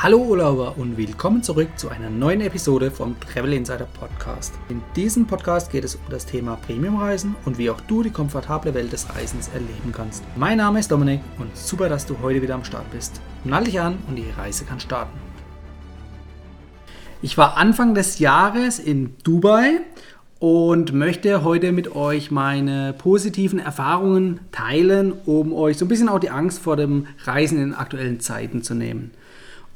[0.00, 4.54] Hallo Urlauber und willkommen zurück zu einer neuen Episode vom Travel Insider Podcast.
[4.68, 8.74] In diesem Podcast geht es um das Thema Premiumreisen und wie auch du die komfortable
[8.74, 10.22] Welt des Reisens erleben kannst.
[10.36, 13.20] Mein Name ist Dominik und super, dass du heute wieder am Start bist.
[13.42, 15.18] Nall dich an und die Reise kann starten.
[17.20, 19.80] Ich war Anfang des Jahres in Dubai
[20.38, 26.20] und möchte heute mit euch meine positiven Erfahrungen teilen, um euch so ein bisschen auch
[26.20, 29.10] die Angst vor dem Reisen in aktuellen Zeiten zu nehmen.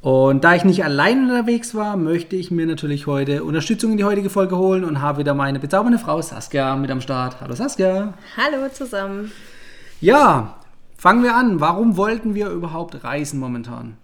[0.02, 4.04] Und da ich nicht allein unterwegs war, möchte ich mir natürlich heute Unterstützung in die
[4.04, 7.40] heutige Folge holen und habe wieder meine bezaubernde Frau Saskia mit am Start.
[7.40, 8.12] Hallo Saskia.
[8.36, 9.30] Hallo zusammen.
[10.00, 10.56] Ja,
[10.96, 11.60] fangen wir an.
[11.60, 13.96] Warum wollten wir überhaupt reisen momentan?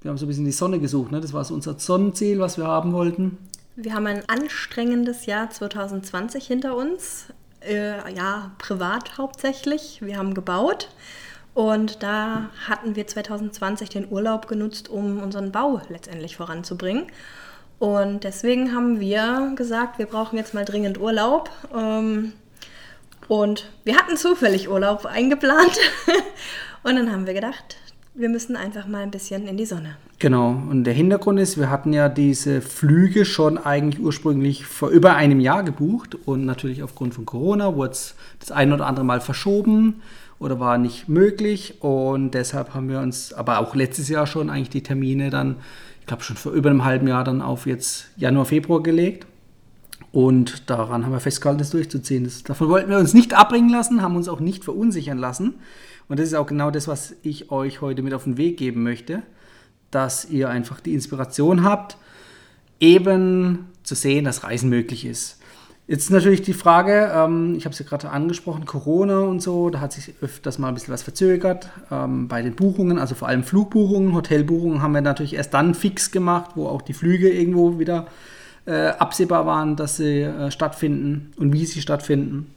[0.00, 1.20] Wir haben so ein bisschen die Sonne gesucht, ne?
[1.20, 3.36] Das war so unser Sonnenziel, was wir haben wollten.
[3.74, 7.32] Wir haben ein anstrengendes Jahr 2020 hinter uns.
[7.68, 9.98] Äh, ja, privat hauptsächlich.
[10.02, 10.88] Wir haben gebaut.
[11.58, 17.06] Und da hatten wir 2020 den Urlaub genutzt, um unseren Bau letztendlich voranzubringen.
[17.80, 21.50] Und deswegen haben wir gesagt, wir brauchen jetzt mal dringend Urlaub.
[21.76, 22.32] Ähm,
[23.26, 25.76] und wir hatten zufällig Urlaub eingeplant.
[26.84, 27.76] Und dann haben wir gedacht,
[28.14, 29.96] wir müssen einfach mal ein bisschen in die Sonne.
[30.20, 35.14] Genau, und der Hintergrund ist, wir hatten ja diese Flüge schon eigentlich ursprünglich vor über
[35.14, 39.20] einem Jahr gebucht und natürlich aufgrund von Corona wurde es das ein oder andere Mal
[39.20, 40.02] verschoben
[40.38, 41.82] oder war nicht möglich.
[41.82, 45.56] Und deshalb haben wir uns, aber auch letztes Jahr schon eigentlich die Termine dann,
[46.00, 49.26] ich glaube schon vor über einem halben Jahr dann auf jetzt Januar, Februar gelegt.
[50.10, 52.24] Und daran haben wir festgehalten, das durchzuziehen.
[52.24, 55.54] Das, davon wollten wir uns nicht abbringen lassen, haben uns auch nicht verunsichern lassen.
[56.08, 58.82] Und das ist auch genau das, was ich euch heute mit auf den Weg geben
[58.82, 59.22] möchte,
[59.90, 61.98] dass ihr einfach die Inspiration habt,
[62.80, 65.38] eben zu sehen, dass Reisen möglich ist.
[65.88, 69.80] Jetzt natürlich die Frage, ähm, ich habe es ja gerade angesprochen, Corona und so, da
[69.80, 73.42] hat sich öfters mal ein bisschen was verzögert ähm, bei den Buchungen, also vor allem
[73.42, 78.06] Flugbuchungen, Hotelbuchungen haben wir natürlich erst dann fix gemacht, wo auch die Flüge irgendwo wieder
[78.66, 82.52] äh, absehbar waren, dass sie äh, stattfinden und wie sie stattfinden.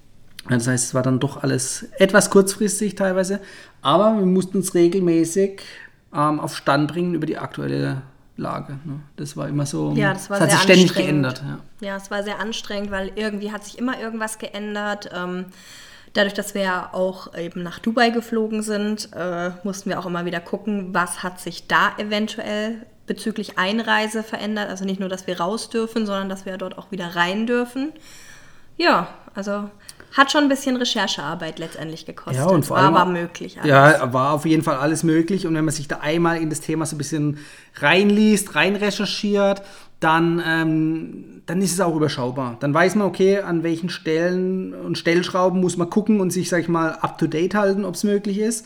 [0.49, 3.39] Das heißt, es war dann doch alles etwas kurzfristig teilweise,
[3.81, 5.61] aber wir mussten uns regelmäßig
[6.13, 8.01] ähm, auf Stand bringen über die aktuelle
[8.41, 8.73] Lage.
[8.83, 8.99] Ne?
[9.15, 9.93] Das war immer so.
[9.93, 11.41] Ja, das war das hat sich ständig geändert.
[11.45, 11.87] Ja.
[11.87, 15.09] ja, es war sehr anstrengend, weil irgendwie hat sich immer irgendwas geändert.
[15.13, 15.45] Ähm,
[16.13, 20.25] dadurch, dass wir ja auch eben nach Dubai geflogen sind, äh, mussten wir auch immer
[20.25, 24.69] wieder gucken, was hat sich da eventuell bezüglich Einreise verändert.
[24.69, 27.91] Also nicht nur, dass wir raus dürfen, sondern dass wir dort auch wieder rein dürfen.
[28.77, 29.69] Ja, also
[30.11, 32.45] hat schon ein bisschen Recherchearbeit letztendlich gekostet.
[32.45, 33.57] Ja, und vor allem, war aber möglich.
[33.57, 33.69] Alles.
[33.69, 35.47] Ja, war auf jeden Fall alles möglich.
[35.47, 37.37] Und wenn man sich da einmal in das Thema so ein bisschen
[37.75, 39.61] reinliest, reinrecherchiert,
[40.01, 42.57] dann, ähm, dann ist es auch überschaubar.
[42.59, 46.61] Dann weiß man, okay, an welchen Stellen und Stellschrauben muss man gucken und sich, sag
[46.61, 48.65] ich mal, up-to-date halten, ob es möglich ist.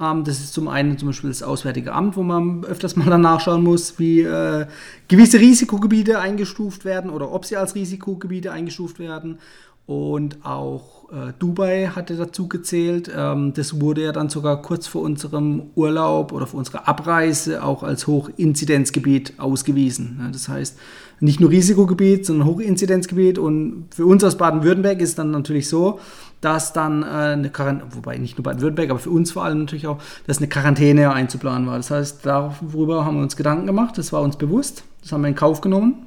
[0.00, 3.20] Ähm, das ist zum einen zum Beispiel das Auswärtige Amt, wo man öfters mal dann
[3.20, 4.66] nachschauen muss, wie äh,
[5.08, 9.38] gewisse Risikogebiete eingestuft werden oder ob sie als Risikogebiete eingestuft werden.
[9.86, 13.10] Und auch äh, Dubai hatte dazu gezählt.
[13.14, 17.82] Ähm, das wurde ja dann sogar kurz vor unserem Urlaub oder vor unserer Abreise auch
[17.82, 20.18] als Hochinzidenzgebiet ausgewiesen.
[20.20, 20.78] Ja, das heißt,
[21.20, 23.38] nicht nur Risikogebiet, sondern Hochinzidenzgebiet.
[23.38, 25.98] Und für uns aus Baden-Württemberg ist dann natürlich so,
[26.40, 29.86] dass dann äh, eine Quarantäne, wobei nicht nur Baden-Württemberg, aber für uns vor allem natürlich
[29.86, 31.76] auch, dass eine Quarantäne einzuplanen war.
[31.76, 35.28] Das heißt, darüber haben wir uns Gedanken gemacht, das war uns bewusst, das haben wir
[35.28, 36.06] in Kauf genommen.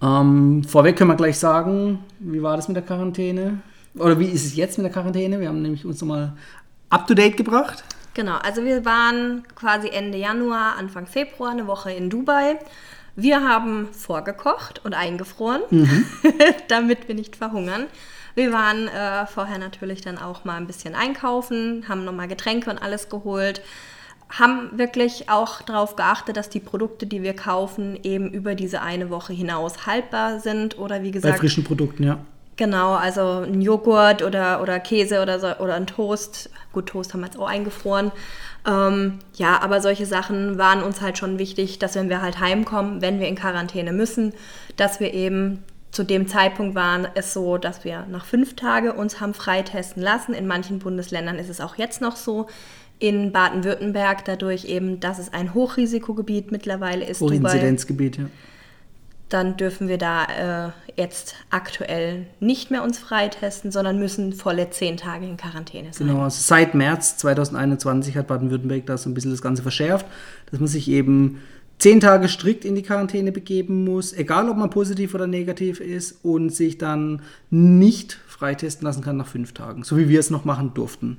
[0.00, 3.60] Ähm, vorweg können wir gleich sagen, wie war das mit der Quarantäne?
[3.96, 5.40] Oder wie ist es jetzt mit der Quarantäne?
[5.40, 6.34] Wir haben nämlich uns nochmal
[6.90, 7.82] up-to-date gebracht.
[8.14, 12.58] Genau, also wir waren quasi Ende Januar, Anfang Februar eine Woche in Dubai.
[13.16, 16.04] Wir haben vorgekocht und eingefroren, mhm.
[16.68, 17.86] damit wir nicht verhungern.
[18.34, 22.78] Wir waren äh, vorher natürlich dann auch mal ein bisschen einkaufen, haben nochmal Getränke und
[22.78, 23.62] alles geholt
[24.30, 29.10] haben wirklich auch darauf geachtet, dass die Produkte, die wir kaufen, eben über diese eine
[29.10, 31.34] Woche hinaus haltbar sind oder wie gesagt.
[31.34, 32.18] Bei frischen Produkten, ja.
[32.56, 36.50] Genau, also ein Joghurt oder, oder Käse oder, so, oder ein Toast.
[36.72, 38.10] Gut, Toast haben wir jetzt auch eingefroren.
[38.66, 43.00] Ähm, ja, aber solche Sachen waren uns halt schon wichtig, dass wenn wir halt heimkommen,
[43.00, 44.34] wenn wir in Quarantäne müssen,
[44.76, 49.20] dass wir eben zu dem Zeitpunkt waren es so, dass wir nach fünf Tagen uns
[49.20, 50.34] haben freitesten lassen.
[50.34, 52.48] In manchen Bundesländern ist es auch jetzt noch so
[52.98, 57.20] in Baden-Württemberg, dadurch eben, dass es ein Hochrisikogebiet mittlerweile ist.
[57.20, 58.24] Hochinzidenzgebiet, ja.
[59.28, 64.96] Dann dürfen wir da äh, jetzt aktuell nicht mehr uns freitesten, sondern müssen volle zehn
[64.96, 66.08] Tage in Quarantäne sein.
[66.08, 70.06] Genau, also seit März 2021 hat Baden-Württemberg da so ein bisschen das Ganze verschärft,
[70.50, 71.40] dass man sich eben
[71.78, 76.24] zehn Tage strikt in die Quarantäne begeben muss, egal ob man positiv oder negativ ist,
[76.24, 80.44] und sich dann nicht freitesten lassen kann nach fünf Tagen, so wie wir es noch
[80.44, 81.18] machen durften.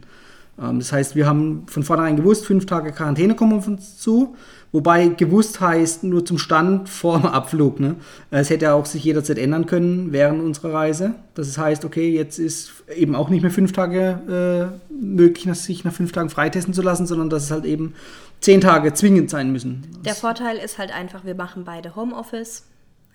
[0.61, 4.35] Ähm, das heißt, wir haben von vornherein gewusst, fünf Tage Quarantäne kommen auf uns zu.
[4.71, 7.79] Wobei gewusst heißt nur zum Stand vor dem Abflug.
[7.79, 7.95] Ne?
[8.29, 11.15] Es hätte auch sich jederzeit ändern können während unserer Reise.
[11.33, 15.93] Das heißt, okay, jetzt ist eben auch nicht mehr fünf Tage äh, möglich, sich nach
[15.93, 17.95] fünf Tagen freitesten zu lassen, sondern dass es halt eben
[18.41, 19.87] zehn Tage zwingend sein müssen.
[20.05, 22.65] Der Vorteil ist halt einfach, wir machen beide Homeoffice.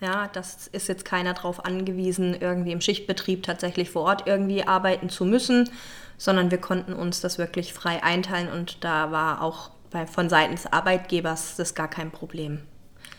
[0.01, 5.09] Ja, das ist jetzt keiner darauf angewiesen, irgendwie im Schichtbetrieb tatsächlich vor Ort irgendwie arbeiten
[5.09, 5.69] zu müssen,
[6.17, 10.55] sondern wir konnten uns das wirklich frei einteilen und da war auch bei, von Seiten
[10.55, 12.59] des Arbeitgebers das gar kein Problem.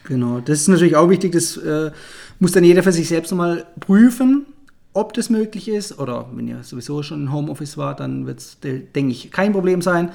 [0.04, 1.90] Genau, das ist natürlich auch wichtig, das äh,
[2.38, 4.46] muss dann jeder für sich selbst nochmal prüfen,
[4.92, 5.98] ob das möglich ist.
[5.98, 9.82] Oder wenn ihr sowieso schon im Homeoffice war, dann wird es, denke ich, kein Problem
[9.82, 10.10] sein.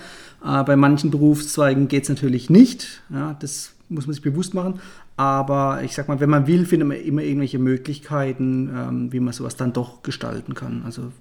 [0.45, 3.01] Äh, bei manchen Berufszweigen geht es natürlich nicht.
[3.09, 4.79] Ja, das muss man sich bewusst machen.
[5.17, 9.33] Aber ich sag mal, wenn man will, findet man immer irgendwelche Möglichkeiten, ähm, wie man
[9.33, 10.83] sowas dann doch gestalten kann.
[10.85, 11.11] Also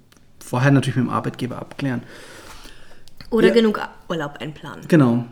[0.51, 2.03] vorher natürlich mit dem Arbeitgeber abklären.
[3.29, 3.53] Oder ja.
[3.53, 4.83] genug Urlaub einplanen.
[4.89, 5.23] Genau.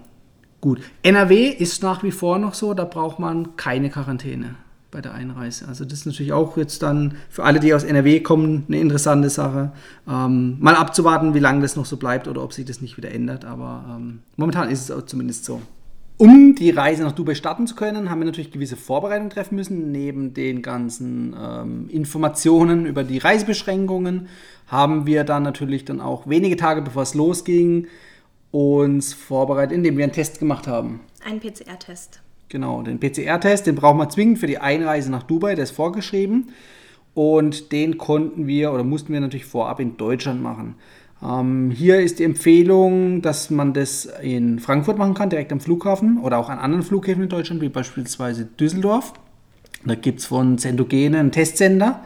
[0.62, 0.80] Gut.
[1.04, 4.56] NRW ist nach wie vor noch so, da braucht man keine Quarantäne
[4.92, 5.68] bei der Einreise.
[5.68, 9.30] Also das ist natürlich auch jetzt dann für alle, die aus NRW kommen, eine interessante
[9.30, 9.74] Sache.
[10.08, 13.12] Ähm, mal abzuwarten, wie lange das noch so bleibt oder ob sich das nicht wieder
[13.12, 13.44] ändert.
[13.44, 15.62] Aber ähm, momentan ist es auch zumindest so.
[16.22, 19.94] Um die Reise nach Dubai starten zu können, haben wir natürlich gewisse Vorbereitungen treffen müssen.
[19.94, 24.28] Neben den ganzen ähm, Informationen über die Reisebeschränkungen
[24.68, 27.88] haben wir dann natürlich dann auch wenige Tage bevor es losging
[28.52, 31.00] uns vorbereitet, indem wir einen Test gemacht haben.
[31.24, 32.20] Ein PCR-Test.
[32.50, 36.50] Genau, den PCR-Test, den brauchen wir zwingend für die Einreise nach Dubai, der ist vorgeschrieben.
[37.14, 40.76] Und den konnten wir oder mussten wir natürlich vorab in Deutschland machen.
[41.22, 46.18] Ähm, hier ist die Empfehlung, dass man das in Frankfurt machen kann, direkt am Flughafen
[46.20, 49.14] oder auch an anderen Flughäfen in Deutschland, wie beispielsweise Düsseldorf.
[49.86, 52.04] Da gibt es von Zendogene einen Testsender,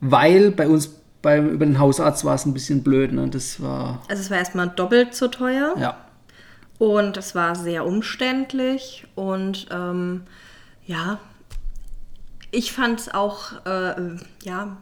[0.00, 0.88] weil bei uns
[1.20, 3.12] beim, über den Hausarzt war es ein bisschen blöd.
[3.12, 3.28] Ne?
[3.28, 5.74] Das war also es war erstmal doppelt so teuer.
[5.78, 5.96] Ja.
[6.78, 10.22] Und es war sehr umständlich und ähm,
[10.84, 11.20] ja,
[12.50, 14.76] ich fand es auch, äh, ja,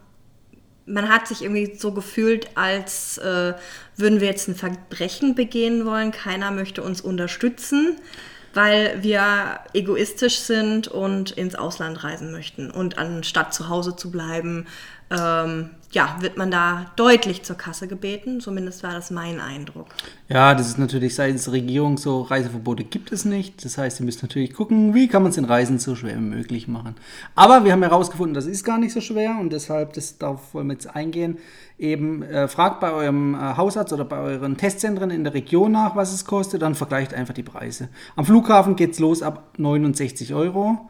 [0.90, 3.54] man hat sich irgendwie so gefühlt, als äh,
[3.96, 6.10] würden wir jetzt ein Verbrechen begehen wollen.
[6.10, 7.96] Keiner möchte uns unterstützen,
[8.54, 14.66] weil wir egoistisch sind und ins Ausland reisen möchten und anstatt zu Hause zu bleiben,
[15.10, 18.40] ähm, ja, wird man da deutlich zur Kasse gebeten.
[18.40, 19.88] Zumindest war das mein Eindruck.
[20.28, 23.64] Ja, das ist natürlich seitens der Regierung so, Reiseverbote gibt es nicht.
[23.64, 26.20] Das heißt, ihr müsst natürlich gucken, wie kann man es den Reisen so schwer wie
[26.20, 26.94] möglich machen.
[27.34, 30.68] Aber wir haben herausgefunden, das ist gar nicht so schwer und deshalb, das, darauf wollen
[30.68, 31.38] wir jetzt eingehen,
[31.76, 35.96] eben äh, fragt bei eurem äh, Hausarzt oder bei euren Testzentren in der Region nach,
[35.96, 37.88] was es kostet, dann vergleicht einfach die Preise.
[38.14, 40.88] Am Flughafen geht es los ab 69 Euro.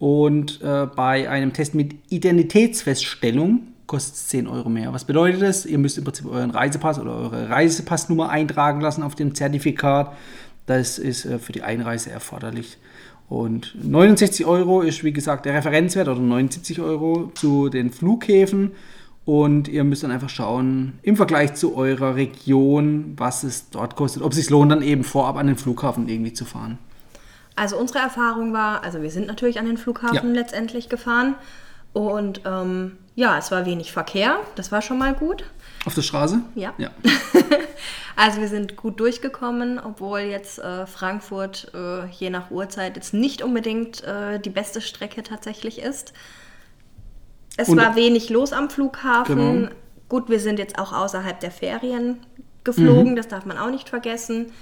[0.00, 4.94] Und äh, bei einem Test mit Identitätsfeststellung kostet es 10 Euro mehr.
[4.94, 5.66] Was bedeutet das?
[5.66, 10.16] Ihr müsst im Prinzip euren Reisepass oder eure Reisepassnummer eintragen lassen auf dem Zertifikat.
[10.64, 12.78] Das ist äh, für die Einreise erforderlich.
[13.28, 18.70] Und 69 Euro ist, wie gesagt, der Referenzwert oder 79 Euro zu den Flughäfen.
[19.26, 24.22] Und ihr müsst dann einfach schauen, im Vergleich zu eurer Region, was es dort kostet,
[24.22, 26.78] ob es sich lohnt, dann eben vorab an den Flughafen irgendwie zu fahren.
[27.56, 30.40] Also unsere Erfahrung war, also wir sind natürlich an den Flughafen ja.
[30.40, 31.34] letztendlich gefahren
[31.92, 35.44] und ähm, ja, es war wenig Verkehr, das war schon mal gut.
[35.84, 36.40] Auf der Straße?
[36.54, 36.72] Ja.
[36.78, 36.90] ja.
[38.16, 43.42] also wir sind gut durchgekommen, obwohl jetzt äh, Frankfurt äh, je nach Uhrzeit jetzt nicht
[43.42, 46.12] unbedingt äh, die beste Strecke tatsächlich ist.
[47.56, 49.36] Es und, war wenig los am Flughafen.
[49.36, 49.68] Genau.
[50.08, 52.18] Gut, wir sind jetzt auch außerhalb der Ferien
[52.64, 53.16] geflogen, mhm.
[53.16, 54.52] das darf man auch nicht vergessen.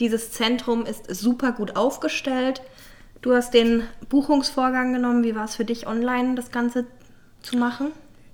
[0.00, 2.62] Dieses Zentrum ist super gut aufgestellt.
[3.20, 5.22] Du hast den Buchungsvorgang genommen.
[5.22, 6.86] Wie war es für dich, online das Ganze
[7.42, 7.88] zu machen?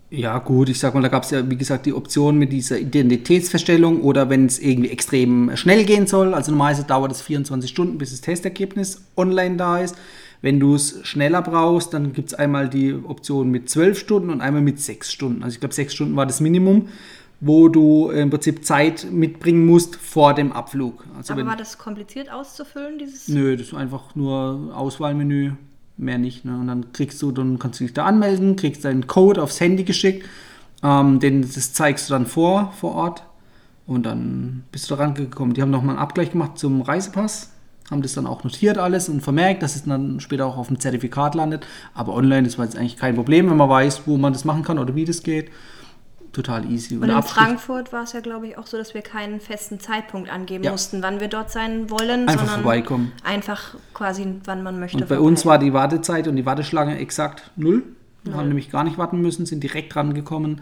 [0.09, 2.79] Ja, gut, ich sag mal, da gab es ja, wie gesagt, die Option mit dieser
[2.79, 6.33] Identitätsfeststellung oder wenn es irgendwie extrem schnell gehen soll.
[6.33, 9.97] Also normalerweise dauert es 24 Stunden, bis das Testergebnis online da ist.
[10.43, 14.41] Wenn du es schneller brauchst, dann gibt es einmal die Option mit 12 Stunden und
[14.41, 15.43] einmal mit 6 Stunden.
[15.43, 16.89] Also ich glaube, 6 Stunden war das Minimum
[17.41, 21.05] wo du im Prinzip Zeit mitbringen musst vor dem Abflug.
[21.17, 23.29] Also Aber wenn, war das kompliziert auszufüllen, dieses?
[23.29, 25.53] Nö, das ist einfach nur Auswahlmenü,
[25.99, 26.45] mehr nicht.
[26.45, 26.57] Ne?
[26.59, 29.85] Und dann kriegst du, dann kannst du dich da anmelden, kriegst deinen Code aufs Handy
[29.85, 30.27] geschickt,
[30.83, 33.23] ähm, den, das zeigst du dann vor, vor Ort
[33.87, 35.55] und dann bist du da rangekommen.
[35.55, 37.53] Die haben nochmal einen Abgleich gemacht zum Reisepass,
[37.91, 40.81] haben das dann auch notiert alles und vermerkt, dass es dann später auch auf dem
[40.81, 41.67] Zertifikat landet.
[41.93, 44.63] Aber online, das war jetzt eigentlich kein Problem, wenn man weiß, wo man das machen
[44.63, 45.51] kann oder wie das geht
[46.37, 46.97] total easy.
[46.97, 49.81] Und, und in Frankfurt war es ja, glaube ich, auch so, dass wir keinen festen
[49.81, 50.71] Zeitpunkt angeben ja.
[50.71, 53.13] mussten, wann wir dort sein wollen, einfach sondern vorbeikommen.
[53.25, 54.99] einfach quasi, wann man möchte.
[54.99, 57.83] Und bei uns war die Wartezeit und die Warteschlange exakt null.
[58.25, 60.61] Wir haben nämlich gar nicht warten müssen, sind direkt rangekommen.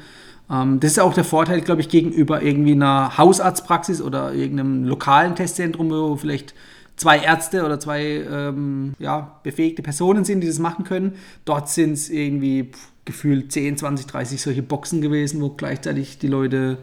[0.51, 5.35] Ähm, das ist auch der Vorteil, glaube ich, gegenüber irgendwie einer Hausarztpraxis oder irgendeinem lokalen
[5.35, 6.55] Testzentrum, wo vielleicht
[6.97, 11.15] zwei Ärzte oder zwei ähm, ja, befähigte Personen sind, die das machen können.
[11.45, 16.29] Dort sind es irgendwie pff, gefühlt 10, 20, 30 solche Boxen gewesen, wo gleichzeitig die
[16.29, 16.79] Leute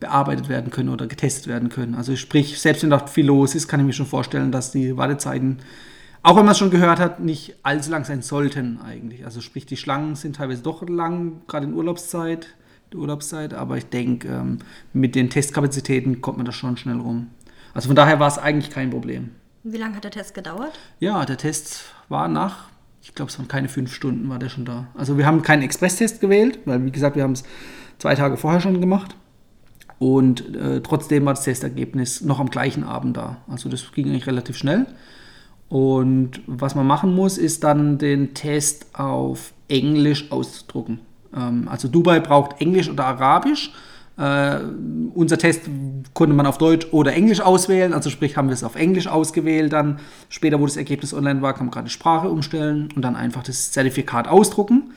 [0.00, 1.94] bearbeitet werden können oder getestet werden können.
[1.94, 4.96] Also sprich, selbst wenn dort viel los ist, kann ich mir schon vorstellen, dass die
[4.96, 5.58] Wartezeiten,
[6.22, 9.24] auch wenn man es schon gehört hat, nicht allzu lang sein sollten eigentlich.
[9.24, 12.48] Also sprich, die Schlangen sind teilweise doch lang, gerade in Urlaubszeit,
[12.92, 14.58] die Urlaubszeit, aber ich denke, ähm,
[14.92, 17.28] mit den Testkapazitäten kommt man da schon schnell rum.
[17.72, 19.30] Also von daher war es eigentlich kein Problem.
[19.62, 20.78] Wie lange hat der Test gedauert?
[20.98, 22.71] Ja, der Test war nach,
[23.02, 24.86] ich glaube, es waren keine fünf Stunden, war der schon da.
[24.94, 27.42] Also wir haben keinen Expresstest gewählt, weil wie gesagt, wir haben es
[27.98, 29.16] zwei Tage vorher schon gemacht.
[29.98, 33.38] Und äh, trotzdem war das Testergebnis noch am gleichen Abend da.
[33.48, 34.86] Also das ging eigentlich relativ schnell.
[35.68, 41.00] Und was man machen muss, ist dann den Test auf Englisch auszudrucken.
[41.34, 43.72] Ähm, also Dubai braucht Englisch oder Arabisch.
[44.18, 44.58] Äh,
[45.14, 45.62] unser Test
[46.12, 49.72] konnte man auf Deutsch oder Englisch auswählen, also sprich haben wir es auf Englisch ausgewählt.
[49.72, 53.16] Dann später, wo das Ergebnis online war, kann man gerade die Sprache umstellen und dann
[53.16, 54.92] einfach das Zertifikat ausdrucken.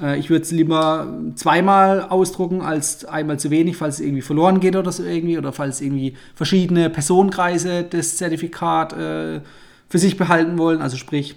[0.00, 4.60] Äh, ich würde es lieber zweimal ausdrucken als einmal zu wenig, falls es irgendwie verloren
[4.60, 9.40] geht oder so irgendwie oder falls irgendwie verschiedene Personenkreise das Zertifikat äh,
[9.88, 10.80] für sich behalten wollen.
[10.80, 11.36] Also sprich,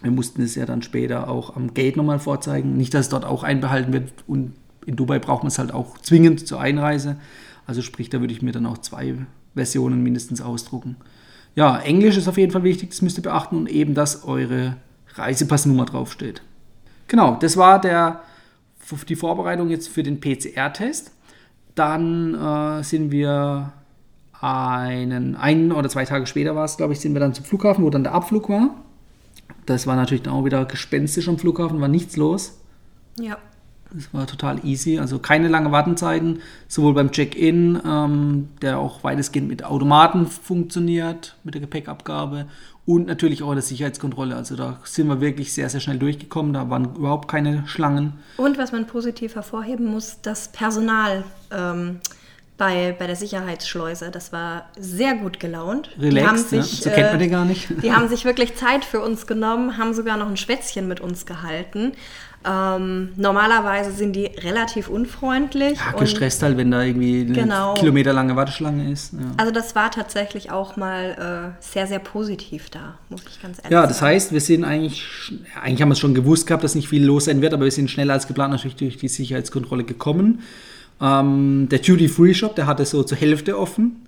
[0.00, 2.76] wir mussten es ja dann später auch am Gate nochmal vorzeigen.
[2.76, 4.54] Nicht, dass es dort auch einbehalten wird und
[4.86, 7.16] in Dubai braucht man es halt auch zwingend zur Einreise.
[7.66, 9.14] Also sprich, da würde ich mir dann auch zwei
[9.54, 10.96] Versionen mindestens ausdrucken.
[11.54, 14.76] Ja, Englisch ist auf jeden Fall wichtig, das müsst ihr beachten und eben, dass eure
[15.14, 16.42] Reisepassnummer draufsteht.
[17.08, 18.22] Genau, das war der,
[19.08, 21.12] die Vorbereitung jetzt für den PCR-Test.
[21.74, 23.72] Dann äh, sind wir
[24.40, 27.84] einen, ein oder zwei Tage später war es, glaube ich, sind wir dann zum Flughafen,
[27.84, 28.70] wo dann der Abflug war.
[29.66, 32.58] Das war natürlich dann auch wieder gespenstisch am Flughafen, war nichts los.
[33.20, 33.38] Ja.
[33.94, 39.48] Das war total easy, also keine langen Wartenzeiten, sowohl beim Check-in, ähm, der auch weitestgehend
[39.48, 42.46] mit Automaten funktioniert, mit der Gepäckabgabe
[42.86, 44.34] und natürlich auch in der Sicherheitskontrolle.
[44.34, 48.14] Also da sind wir wirklich sehr, sehr schnell durchgekommen, da waren überhaupt keine Schlangen.
[48.38, 51.24] Und was man positiv hervorheben muss, das Personal.
[51.50, 52.00] Ähm,
[52.62, 54.12] bei, bei der Sicherheitsschleuse.
[54.12, 55.90] Das war sehr gut gelaunt.
[55.98, 56.90] Relaxed, sich, ja.
[56.90, 57.70] so kennt man die gar nicht.
[57.70, 61.00] Äh, die haben sich wirklich Zeit für uns genommen, haben sogar noch ein Schwätzchen mit
[61.00, 61.92] uns gehalten.
[62.44, 65.78] Ähm, normalerweise sind die relativ unfreundlich.
[65.78, 67.74] Ja, gestresst halt, wenn da irgendwie eine genau.
[67.74, 69.12] kilometerlange Warteschlange ist.
[69.12, 69.20] Ja.
[69.36, 73.62] Also das war tatsächlich auch mal äh, sehr, sehr positiv da, muss ich ganz ehrlich
[73.62, 73.74] sagen.
[73.74, 74.14] Ja, das sagen.
[74.14, 75.04] heißt, wir sind eigentlich,
[75.62, 77.72] eigentlich haben wir es schon gewusst gehabt, dass nicht viel los sein wird, aber wir
[77.72, 80.40] sind schneller als geplant natürlich durch die Sicherheitskontrolle gekommen.
[81.00, 84.06] Ähm, der Duty-Free-Shop, der hatte so zur Hälfte offen.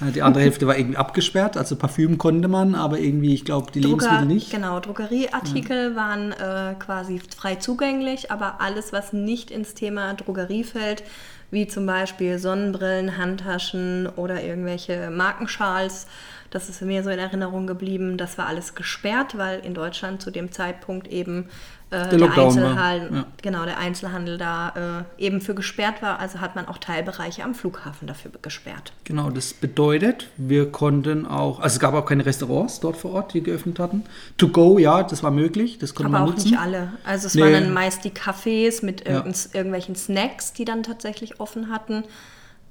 [0.00, 3.72] Äh, die andere Hälfte war irgendwie abgesperrt, also Parfüm konnte man, aber irgendwie, ich glaube,
[3.72, 4.50] die Drucker, Lebensmittel nicht.
[4.50, 5.96] Genau, Drogerieartikel ja.
[5.96, 11.02] waren äh, quasi frei zugänglich, aber alles, was nicht ins Thema Drogerie fällt,
[11.50, 16.06] wie zum Beispiel Sonnenbrillen, Handtaschen oder irgendwelche Markenschals,
[16.50, 20.30] das ist mir so in Erinnerung geblieben, das war alles gesperrt, weil in Deutschland zu
[20.30, 21.48] dem Zeitpunkt eben
[21.90, 23.26] äh, der, der Einzelhandel, ja.
[23.40, 26.18] genau, der Einzelhandel da äh, eben für gesperrt war.
[26.18, 28.92] Also hat man auch Teilbereiche am Flughafen dafür gesperrt.
[29.04, 33.34] Genau, das bedeutet, wir konnten auch, also es gab auch keine Restaurants dort vor Ort,
[33.34, 34.02] die geöffnet hatten.
[34.36, 36.92] To go, ja, das war möglich, das konnte Aber man auch nicht alle.
[37.04, 37.42] Also es nee.
[37.42, 39.24] waren dann meist die Cafés mit ja.
[39.52, 42.02] irgendwelchen Snacks, die dann tatsächlich offen hatten.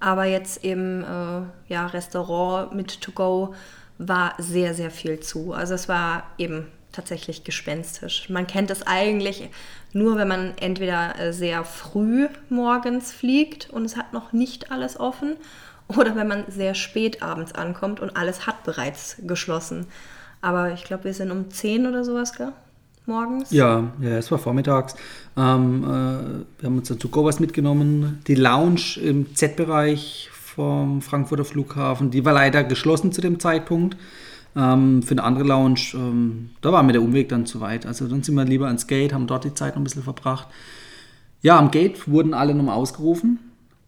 [0.02, 1.42] Aber jetzt eben, äh,
[1.74, 3.56] ja, Restaurant mit To go
[3.98, 5.54] war sehr, sehr viel zu.
[5.54, 8.30] Also es war eben tatsächlich gespenstisch.
[8.30, 9.50] Man kennt es eigentlich
[9.94, 15.00] nur, wenn man entweder äh, sehr früh morgens fliegt und es hat noch nicht alles
[15.00, 15.38] offen
[15.88, 19.88] oder wenn man sehr spät abends ankommt und alles hat bereits geschlossen.
[20.42, 22.52] Aber ich glaube, wir sind um 10 oder sowas, gell?
[23.08, 23.52] Morgens?
[23.52, 24.96] Ja, ja, es war vormittags.
[25.38, 28.22] Ähm, äh, wir haben uns dazu was mitgenommen.
[28.28, 33.96] Die Lounge im Z-Bereich vom Frankfurter Flughafen, die war leider geschlossen zu dem Zeitpunkt.
[34.56, 37.86] Ähm, für eine andere Lounge, ähm, da war mir der Umweg dann zu weit.
[37.86, 40.48] Also dann sind wir lieber ans Gate, haben dort die Zeit noch ein bisschen verbracht.
[41.42, 43.40] Ja, am Gate wurden alle nochmal ausgerufen,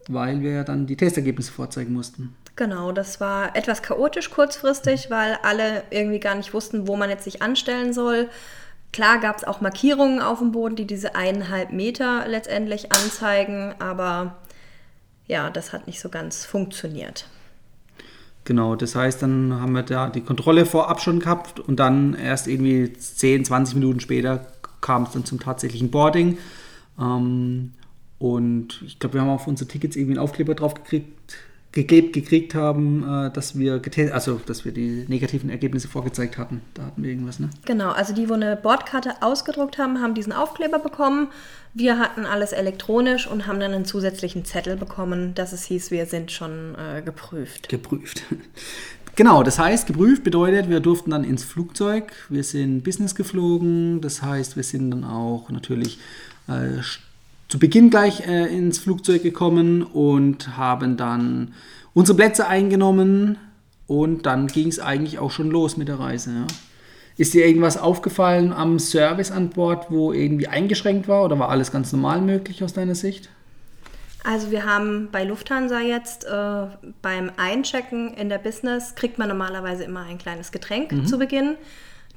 [0.07, 2.35] weil wir dann die Testergebnisse vorzeigen mussten.
[2.57, 7.23] Genau, das war etwas chaotisch kurzfristig, weil alle irgendwie gar nicht wussten, wo man jetzt
[7.23, 8.29] sich anstellen soll.
[8.91, 14.37] Klar gab es auch Markierungen auf dem Boden, die diese eineinhalb Meter letztendlich anzeigen, aber
[15.27, 17.27] ja, das hat nicht so ganz funktioniert.
[18.47, 22.47] Genau, das heißt, dann haben wir da die Kontrolle vorab schon gehabt und dann erst
[22.47, 24.47] irgendwie 10, 20 Minuten später
[24.79, 26.37] kam es dann zum tatsächlichen Boarding.
[26.97, 27.73] Ähm,
[28.19, 31.16] und ich glaube, wir haben auf unsere Tickets irgendwie einen Aufkleber drauf gekriegt,
[31.77, 33.79] gegeben, gekriegt haben, äh, dass wir
[34.11, 36.61] also dass wir die negativen Ergebnisse vorgezeigt hatten.
[36.73, 37.49] Da hatten wir irgendwas, ne?
[37.65, 41.27] Genau, also die, wo eine Bordkarte ausgedruckt haben, haben diesen Aufkleber bekommen.
[41.73, 46.07] Wir hatten alles elektronisch und haben dann einen zusätzlichen Zettel bekommen, dass es hieß, wir
[46.07, 47.69] sind schon äh, geprüft.
[47.69, 48.23] Geprüft.
[49.15, 54.21] Genau, das heißt, geprüft bedeutet, wir durften dann ins Flugzeug, wir sind Business geflogen, das
[54.21, 55.97] heißt, wir sind dann auch natürlich
[56.47, 56.83] äh,
[57.47, 61.53] zu Beginn gleich äh, ins Flugzeug gekommen und haben dann
[61.93, 63.37] unsere Plätze eingenommen
[63.87, 66.31] und dann ging es eigentlich auch schon los mit der Reise.
[66.31, 66.47] Ja.
[67.17, 71.71] Ist dir irgendwas aufgefallen am Service an Bord, wo irgendwie eingeschränkt war oder war alles
[71.71, 73.29] ganz normal möglich aus deiner Sicht?
[74.23, 76.67] Also wir haben bei Lufthansa jetzt äh,
[77.01, 81.05] beim Einchecken in der Business kriegt man normalerweise immer ein kleines Getränk mhm.
[81.07, 81.55] zu Beginn.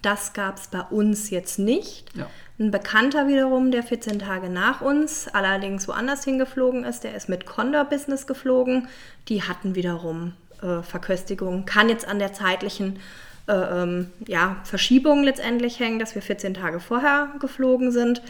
[0.03, 2.17] Das gab es bei uns jetzt nicht.
[2.17, 2.29] Ja.
[2.59, 7.47] Ein Bekannter wiederum, der 14 Tage nach uns, allerdings woanders hingeflogen ist, der ist mit
[7.47, 8.89] Condor Business geflogen.
[9.29, 11.65] Die hatten wiederum äh, Verköstigung.
[11.65, 12.99] Kann jetzt an der zeitlichen
[13.47, 18.23] äh, ähm, ja, Verschiebung letztendlich hängen, dass wir 14 Tage vorher geflogen sind.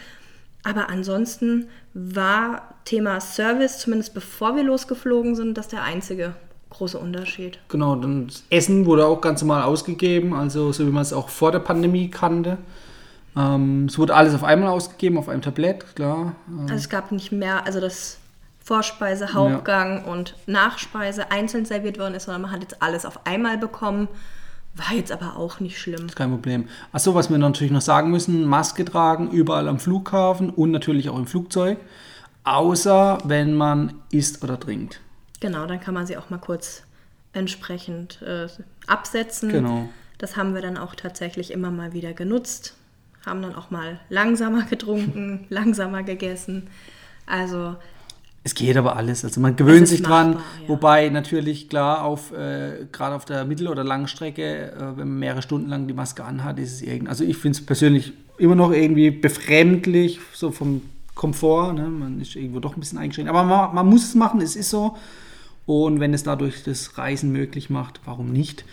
[0.63, 6.35] Aber ansonsten war Thema Service, zumindest bevor wir losgeflogen sind, das der einzige
[6.71, 7.59] große Unterschied.
[7.69, 11.51] Genau, das Essen wurde auch ganz normal ausgegeben, also so wie man es auch vor
[11.51, 12.57] der Pandemie kannte.
[13.35, 16.35] Ähm, es wurde alles auf einmal ausgegeben, auf einem Tablett, klar.
[16.47, 16.61] Ähm.
[16.61, 18.17] Also es gab nicht mehr, also das
[18.63, 20.11] Vorspeise, Hauptgang ja.
[20.11, 24.07] und Nachspeise einzeln serviert worden ist, sondern man hat jetzt alles auf einmal bekommen.
[24.75, 26.07] War jetzt aber auch nicht schlimm.
[26.15, 26.69] Kein Problem.
[26.93, 31.17] Achso, was wir natürlich noch sagen müssen, Maske tragen, überall am Flughafen und natürlich auch
[31.17, 31.77] im Flugzeug,
[32.45, 35.01] außer wenn man isst oder trinkt.
[35.41, 36.83] Genau, dann kann man sie auch mal kurz
[37.33, 38.47] entsprechend äh,
[38.87, 39.49] absetzen.
[39.49, 39.89] Genau.
[40.17, 42.75] Das haben wir dann auch tatsächlich immer mal wieder genutzt.
[43.25, 46.67] Haben dann auch mal langsamer getrunken, langsamer gegessen.
[47.25, 47.75] Also
[48.43, 49.23] es geht aber alles.
[49.23, 50.33] Also man gewöhnt sich dran.
[50.33, 50.69] Machbar, ja.
[50.69, 55.41] Wobei natürlich klar, auf, äh, gerade auf der Mittel- oder Langstrecke, äh, wenn man mehrere
[55.43, 57.09] Stunden lang die Maske anhat, ist es irgendwie.
[57.09, 60.81] Also ich finde es persönlich immer noch irgendwie befremdlich, so vom
[61.13, 61.73] Komfort.
[61.73, 61.87] Ne?
[61.87, 63.29] Man ist irgendwo doch ein bisschen eingeschränkt.
[63.29, 64.97] Aber man, man muss es machen, es ist so.
[65.65, 68.65] Und wenn es dadurch das Reisen möglich macht, warum nicht?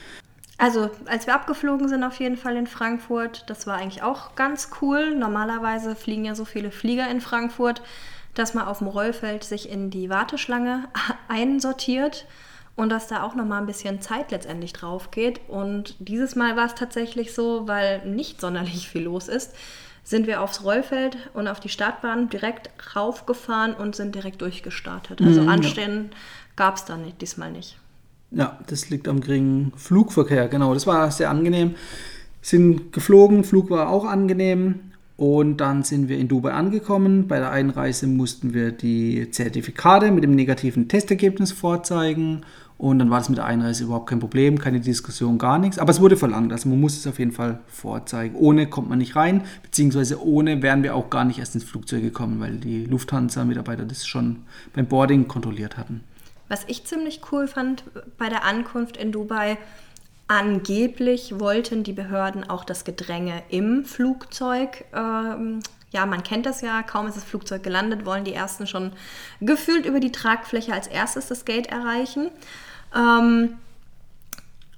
[0.56, 4.70] Also, als wir abgeflogen sind, auf jeden Fall in Frankfurt, das war eigentlich auch ganz
[4.80, 5.14] cool.
[5.14, 7.82] Normalerweise fliegen ja so viele Flieger in Frankfurt
[8.38, 10.84] dass man auf dem Rollfeld sich in die Warteschlange
[11.28, 12.26] einsortiert
[12.76, 15.40] und dass da auch noch mal ein bisschen Zeit letztendlich drauf geht.
[15.48, 19.54] Und dieses Mal war es tatsächlich so, weil nicht sonderlich viel los ist,
[20.04, 25.20] sind wir aufs Rollfeld und auf die Startbahn direkt raufgefahren und sind direkt durchgestartet.
[25.20, 26.16] Also mhm, Anstehen ja.
[26.58, 27.78] Gab es da nicht, diesmal nicht.
[28.30, 30.74] Ja, das liegt am geringen Flugverkehr, genau.
[30.74, 31.76] Das war sehr angenehm.
[32.42, 34.80] Sind geflogen, Flug war auch angenehm.
[35.16, 37.26] Und dann sind wir in Dubai angekommen.
[37.26, 42.42] Bei der Einreise mussten wir die Zertifikate mit dem negativen Testergebnis vorzeigen.
[42.76, 45.80] Und dann war das mit der Einreise überhaupt kein Problem, keine Diskussion, gar nichts.
[45.80, 48.36] Aber es wurde verlangt, also man muss es auf jeden Fall vorzeigen.
[48.36, 52.02] Ohne kommt man nicht rein, beziehungsweise ohne wären wir auch gar nicht erst ins Flugzeug
[52.02, 54.44] gekommen, weil die Lufthansa-Mitarbeiter das schon
[54.74, 56.02] beim Boarding kontrolliert hatten.
[56.48, 57.84] Was ich ziemlich cool fand
[58.16, 59.58] bei der Ankunft in Dubai,
[60.30, 66.82] Angeblich wollten die Behörden auch das Gedränge im Flugzeug ähm, ja, man kennt das ja,
[66.82, 68.92] kaum ist das Flugzeug gelandet, wollen die ersten schon
[69.40, 72.30] gefühlt über die Tragfläche als erstes das Gate erreichen.
[72.94, 73.54] Ähm,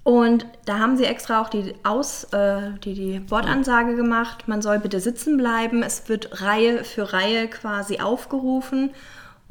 [0.03, 4.79] und da haben sie extra auch die, Aus, äh, die, die Bordansage gemacht, man soll
[4.79, 5.83] bitte sitzen bleiben.
[5.83, 8.91] Es wird Reihe für Reihe quasi aufgerufen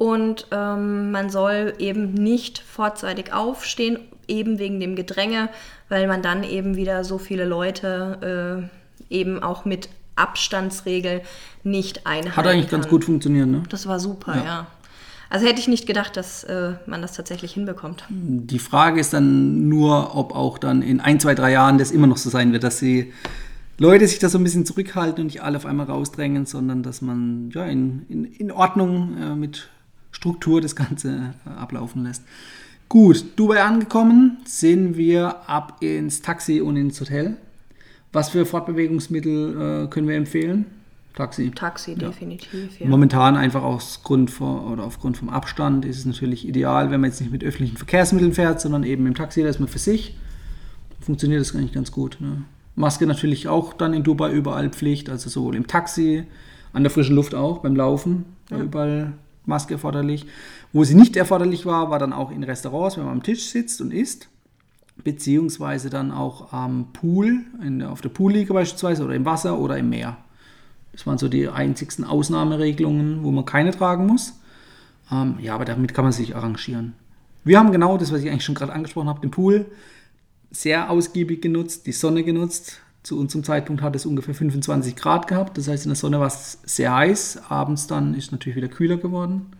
[0.00, 5.50] und ähm, man soll eben nicht vorzeitig aufstehen, eben wegen dem Gedränge,
[5.90, 8.70] weil man dann eben wieder so viele Leute
[9.10, 11.20] äh, eben auch mit Abstandsregel
[11.64, 12.80] nicht einhalten Hat eigentlich kann.
[12.80, 13.62] ganz gut funktioniert, ne?
[13.68, 14.44] Das war super, ja.
[14.44, 14.66] ja.
[15.28, 18.04] Also hätte ich nicht gedacht, dass äh, man das tatsächlich hinbekommt.
[18.08, 22.06] Die Frage ist dann nur, ob auch dann in ein, zwei, drei Jahren das immer
[22.06, 23.12] noch so sein wird, dass die
[23.76, 27.02] Leute sich da so ein bisschen zurückhalten und nicht alle auf einmal rausdrängen, sondern dass
[27.02, 29.68] man ja in, in, in Ordnung äh, mit
[30.20, 32.22] Struktur das Ganze äh, ablaufen lässt.
[32.90, 37.38] Gut, Dubai angekommen, sind wir ab ins Taxi und ins Hotel.
[38.12, 40.66] Was für Fortbewegungsmittel äh, können wir empfehlen?
[41.14, 41.50] Taxi.
[41.54, 42.08] Taxi, ja.
[42.08, 42.78] definitiv.
[42.78, 42.86] Ja.
[42.86, 47.08] Momentan einfach aus Grund vor, oder aufgrund vom Abstand ist es natürlich ideal, wenn man
[47.08, 50.18] jetzt nicht mit öffentlichen Verkehrsmitteln fährt, sondern eben im Taxi, da ist man für sich.
[51.00, 52.18] Funktioniert das eigentlich ganz gut.
[52.20, 52.42] Ne?
[52.74, 56.24] Maske natürlich auch dann in Dubai überall Pflicht, also sowohl im Taxi,
[56.74, 58.58] an der frischen Luft auch, beim Laufen, ja.
[58.58, 59.14] überall
[59.50, 60.26] Maske erforderlich.
[60.72, 63.80] Wo sie nicht erforderlich war, war dann auch in Restaurants, wenn man am Tisch sitzt
[63.80, 64.28] und isst,
[65.04, 69.90] beziehungsweise dann auch am Pool, in, auf der Poolliege beispielsweise oder im Wasser oder im
[69.90, 70.16] Meer.
[70.92, 74.34] Das waren so die einzigsten Ausnahmeregelungen, wo man keine tragen muss.
[75.12, 76.94] Ähm, ja, aber damit kann man sich arrangieren.
[77.44, 79.66] Wir haben genau das, was ich eigentlich schon gerade angesprochen habe, den Pool
[80.50, 82.80] sehr ausgiebig genutzt, die Sonne genutzt.
[83.02, 85.56] Zu unserem Zeitpunkt hat es ungefähr 25 Grad gehabt.
[85.56, 87.42] Das heißt, in der Sonne war es sehr heiß.
[87.48, 89.52] Abends dann ist es natürlich wieder kühler geworden.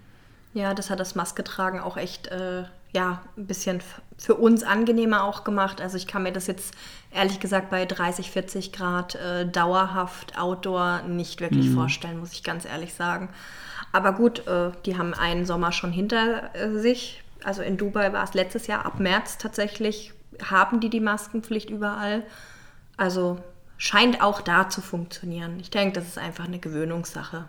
[0.52, 3.80] Ja, das hat das Masketragen auch echt äh, ja, ein bisschen
[4.18, 5.80] für uns angenehmer auch gemacht.
[5.80, 6.74] Also ich kann mir das jetzt
[7.12, 11.74] ehrlich gesagt bei 30, 40 Grad äh, dauerhaft Outdoor nicht wirklich mhm.
[11.74, 13.28] vorstellen, muss ich ganz ehrlich sagen.
[13.92, 17.22] Aber gut, äh, die haben einen Sommer schon hinter äh, sich.
[17.44, 20.12] Also in Dubai war es letztes Jahr ab März tatsächlich,
[20.44, 22.24] haben die die Maskenpflicht überall.
[23.00, 23.38] Also
[23.78, 25.58] scheint auch da zu funktionieren.
[25.58, 27.46] Ich denke, das ist einfach eine Gewöhnungssache.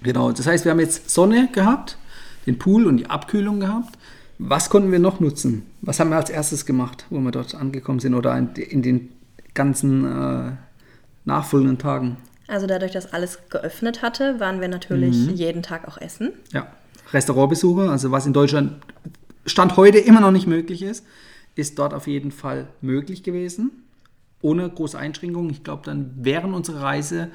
[0.00, 1.98] Genau, das heißt, wir haben jetzt Sonne gehabt,
[2.46, 3.98] den Pool und die Abkühlung gehabt.
[4.38, 5.66] Was konnten wir noch nutzen?
[5.80, 9.08] Was haben wir als erstes gemacht, wo wir dort angekommen sind oder in, den
[9.54, 10.52] ganzen äh,
[11.24, 12.16] nachfolgenden Tagen?
[12.46, 15.34] Also dadurch, dass alles geöffnet hatte, waren wir natürlich mhm.
[15.34, 16.30] jeden Tag auch essen.
[16.52, 16.68] Ja,
[17.12, 18.74] Restaurantbesuche, also was in Deutschland
[19.46, 21.04] Stand heute immer noch nicht möglich ist,
[21.56, 23.72] ist dort auf jeden Fall möglich gewesen.
[24.42, 25.50] Ohne große Einschränkungen.
[25.50, 27.30] Ich glaube, dann während unserer Reise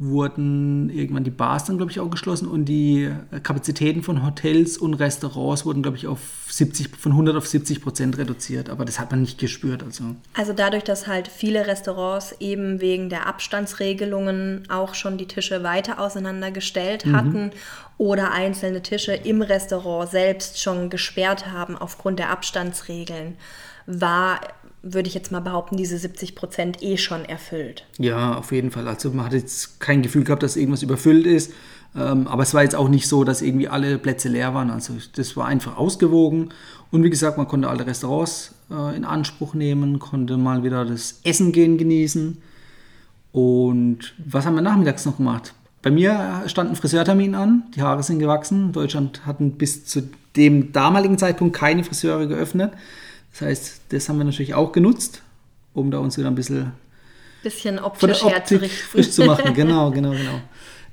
[0.00, 3.10] wurden irgendwann die Bars dann, glaube ich, auch geschlossen und die
[3.42, 8.16] Kapazitäten von Hotels und Restaurants wurden, glaube ich, auf 70, von 100 auf 70 Prozent
[8.16, 8.70] reduziert.
[8.70, 9.82] Aber das hat man nicht gespürt.
[9.82, 10.04] Also.
[10.34, 15.98] also dadurch, dass halt viele Restaurants eben wegen der Abstandsregelungen auch schon die Tische weiter
[15.98, 17.16] auseinandergestellt mhm.
[17.16, 17.50] hatten
[17.98, 23.36] oder einzelne Tische im Restaurant selbst schon gesperrt haben aufgrund der Abstandsregeln,
[23.86, 24.40] war
[24.82, 27.84] würde ich jetzt mal behaupten, diese 70 Prozent eh schon erfüllt.
[27.98, 28.86] Ja, auf jeden Fall.
[28.86, 31.52] Also man hat jetzt kein Gefühl gehabt, dass irgendwas überfüllt ist.
[31.96, 34.70] Ähm, aber es war jetzt auch nicht so, dass irgendwie alle Plätze leer waren.
[34.70, 36.50] Also das war einfach ausgewogen.
[36.90, 41.20] Und wie gesagt, man konnte alle Restaurants äh, in Anspruch nehmen, konnte mal wieder das
[41.24, 42.38] Essen gehen genießen.
[43.32, 45.54] Und was haben wir nachmittags noch gemacht?
[45.82, 48.72] Bei mir stand ein Friseurtermin an, die Haare sind gewachsen.
[48.72, 52.72] Deutschland hatten bis zu dem damaligen Zeitpunkt keine Friseure geöffnet.
[53.32, 55.22] Das heißt, das haben wir natürlich auch genutzt,
[55.74, 56.72] um da uns wieder ein bisschen,
[57.42, 59.52] bisschen optisch von der Optik frisch zu machen.
[59.54, 60.40] Genau, genau, genau.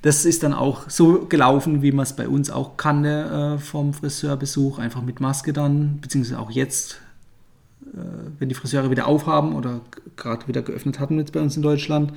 [0.02, 3.92] Das ist dann auch so gelaufen, wie man es bei uns auch kannte äh, vom
[3.92, 7.00] Friseurbesuch, einfach mit Maske dann, beziehungsweise auch jetzt,
[7.92, 7.98] äh,
[8.38, 9.80] wenn die Friseure wieder aufhaben oder
[10.16, 12.12] gerade wieder geöffnet hatten jetzt bei uns in Deutschland.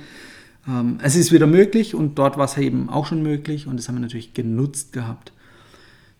[0.68, 3.88] Ähm, es ist wieder möglich und dort war es eben auch schon möglich und das
[3.88, 5.32] haben wir natürlich genutzt gehabt.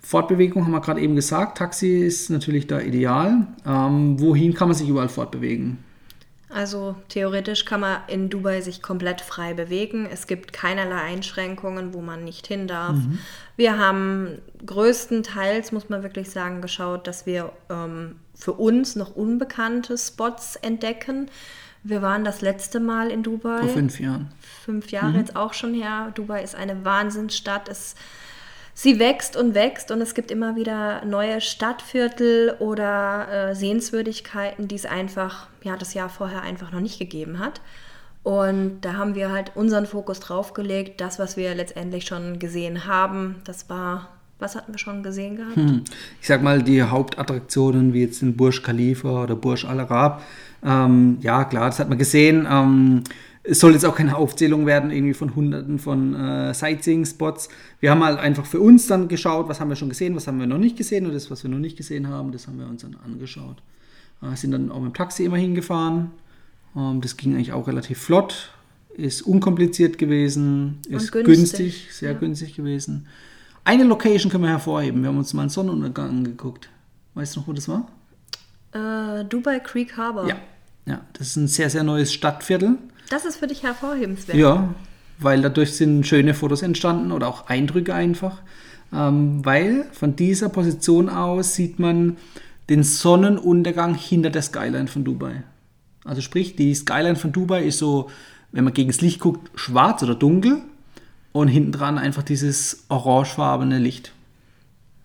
[0.03, 1.59] Fortbewegung haben wir gerade eben gesagt.
[1.59, 3.47] Taxi ist natürlich da ideal.
[3.67, 5.79] Ähm, wohin kann man sich überall fortbewegen?
[6.53, 10.09] Also theoretisch kann man in Dubai sich komplett frei bewegen.
[10.11, 12.97] Es gibt keinerlei Einschränkungen, wo man nicht hin darf.
[12.97, 13.19] Mhm.
[13.57, 19.97] Wir haben größtenteils, muss man wirklich sagen, geschaut, dass wir ähm, für uns noch unbekannte
[19.97, 21.31] Spots entdecken.
[21.85, 23.61] Wir waren das letzte Mal in Dubai.
[23.61, 24.33] Vor fünf Jahren.
[24.65, 25.19] Fünf Jahre mhm.
[25.19, 26.11] jetzt auch schon her.
[26.15, 27.69] Dubai ist eine Wahnsinnsstadt.
[27.69, 27.95] Es
[28.81, 34.75] sie wächst und wächst und es gibt immer wieder neue Stadtviertel oder äh, Sehenswürdigkeiten, die
[34.75, 37.61] es einfach, ja, das Jahr vorher einfach noch nicht gegeben hat.
[38.23, 41.03] Und da haben wir halt unseren Fokus drauf gelegt.
[41.03, 45.57] Das, was wir letztendlich schon gesehen haben, das war, was hatten wir schon gesehen gehabt?
[45.57, 45.85] Hm.
[46.23, 50.23] Ich sag mal, die Hauptattraktionen wie jetzt in Burj Khalifa oder Burj Al Arab.
[50.65, 52.49] Ähm, ja, klar, das hat man gesehen.
[52.51, 53.05] Ähm,
[53.43, 57.49] es soll jetzt auch keine Aufzählung werden, irgendwie von hunderten von äh, Sightseeing-Spots.
[57.81, 60.39] Wir haben halt einfach für uns dann geschaut, was haben wir schon gesehen, was haben
[60.39, 62.67] wir noch nicht gesehen und das, was wir noch nicht gesehen haben, das haben wir
[62.67, 63.63] uns dann angeschaut.
[64.23, 66.11] Äh, sind dann auch mit dem Taxi immer hingefahren.
[66.77, 68.53] Ähm, das ging eigentlich auch relativ flott,
[68.95, 71.25] ist unkompliziert gewesen, ist günstig.
[71.25, 71.89] günstig.
[71.93, 72.19] sehr ja.
[72.19, 73.07] günstig gewesen.
[73.65, 75.03] Eine Location können wir hervorheben.
[75.03, 76.69] Wir haben uns mal einen Sonnenuntergang angeguckt.
[77.15, 77.89] Weißt du noch, wo das war?
[78.73, 80.29] Äh, Dubai Creek Harbor.
[80.29, 80.37] Ja.
[80.87, 82.79] ja, das ist ein sehr, sehr neues Stadtviertel.
[83.11, 84.39] Das ist für dich hervorhebenswert.
[84.39, 84.73] Ja,
[85.19, 88.41] weil dadurch sind schöne Fotos entstanden oder auch Eindrücke einfach.
[88.93, 92.17] Ähm, weil von dieser Position aus sieht man
[92.69, 95.43] den Sonnenuntergang hinter der Skyline von Dubai.
[96.05, 98.11] Also sprich, die Skyline von Dubai ist so,
[98.53, 100.63] wenn man gegen das Licht guckt, schwarz oder dunkel
[101.33, 104.13] und hinten dran einfach dieses orangefarbene Licht.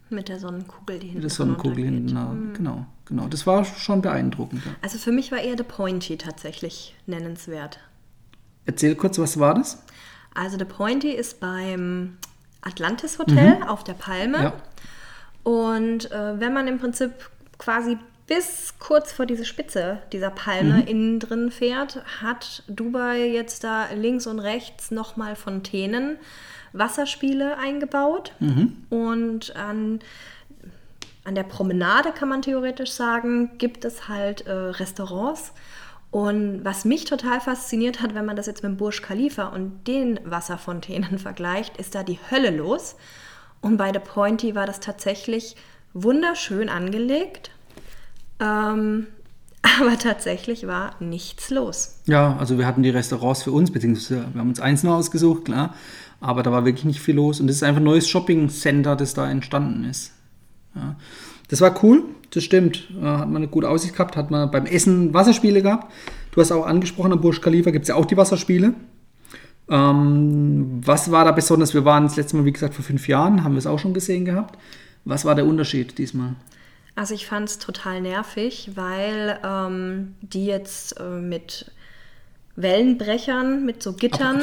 [0.09, 2.53] Mit der Sonnenkugel, die hinten Mit der Sonnenkugel hinten, mhm.
[2.53, 3.27] genau, genau.
[3.27, 4.63] Das war schon beeindruckend.
[4.63, 4.71] Ja.
[4.81, 7.79] Also für mich war eher der Pointy tatsächlich nennenswert.
[8.65, 9.83] Erzähl kurz, was war das?
[10.33, 12.17] Also The Pointy ist beim
[12.61, 13.63] Atlantis Hotel mhm.
[13.63, 14.37] auf der Palme.
[14.43, 14.53] Ja.
[15.43, 17.11] Und äh, wenn man im Prinzip
[17.57, 17.97] quasi
[18.27, 20.87] bis kurz vor diese Spitze dieser Palme mhm.
[20.87, 26.17] innen drin fährt, hat Dubai jetzt da links und rechts nochmal Fontänen,
[26.73, 28.33] Wasserspiele eingebaut.
[28.39, 28.77] Mhm.
[28.89, 29.99] Und an,
[31.23, 35.53] an der Promenade kann man theoretisch sagen, gibt es halt äh, Restaurants
[36.11, 40.19] und was mich total fasziniert hat, wenn man das jetzt mit Burj Khalifa und den
[40.23, 42.95] Wasserfontänen vergleicht, ist da die Hölle los.
[43.61, 45.55] Und bei The Pointy war das tatsächlich
[45.93, 47.51] wunderschön angelegt.
[48.39, 49.07] Ähm,
[49.79, 51.99] aber tatsächlich war nichts los.
[52.05, 55.45] Ja, also wir hatten die Restaurants für uns, beziehungsweise wir haben uns eins nur ausgesucht,
[55.45, 55.73] klar.
[56.21, 57.39] Aber da war wirklich nicht viel los.
[57.39, 60.13] Und das ist einfach ein neues Shopping-Center, das da entstanden ist.
[60.75, 60.95] Ja.
[61.49, 62.03] Das war cool,
[62.35, 62.87] das stimmt.
[63.01, 65.91] Da hat man eine gute Aussicht gehabt, hat man beim Essen Wasserspiele gehabt.
[66.31, 68.73] Du hast auch angesprochen, am Burj Khalifa gibt es ja auch die Wasserspiele.
[69.69, 71.73] Ähm, was war da besonders?
[71.73, 73.93] Wir waren das letzte Mal, wie gesagt, vor fünf Jahren, haben wir es auch schon
[73.93, 74.57] gesehen gehabt.
[75.05, 76.35] Was war der Unterschied diesmal?
[76.95, 81.71] Also ich fand es total nervig, weil ähm, die jetzt äh, mit
[82.55, 84.41] Wellenbrechern, mit so Gittern,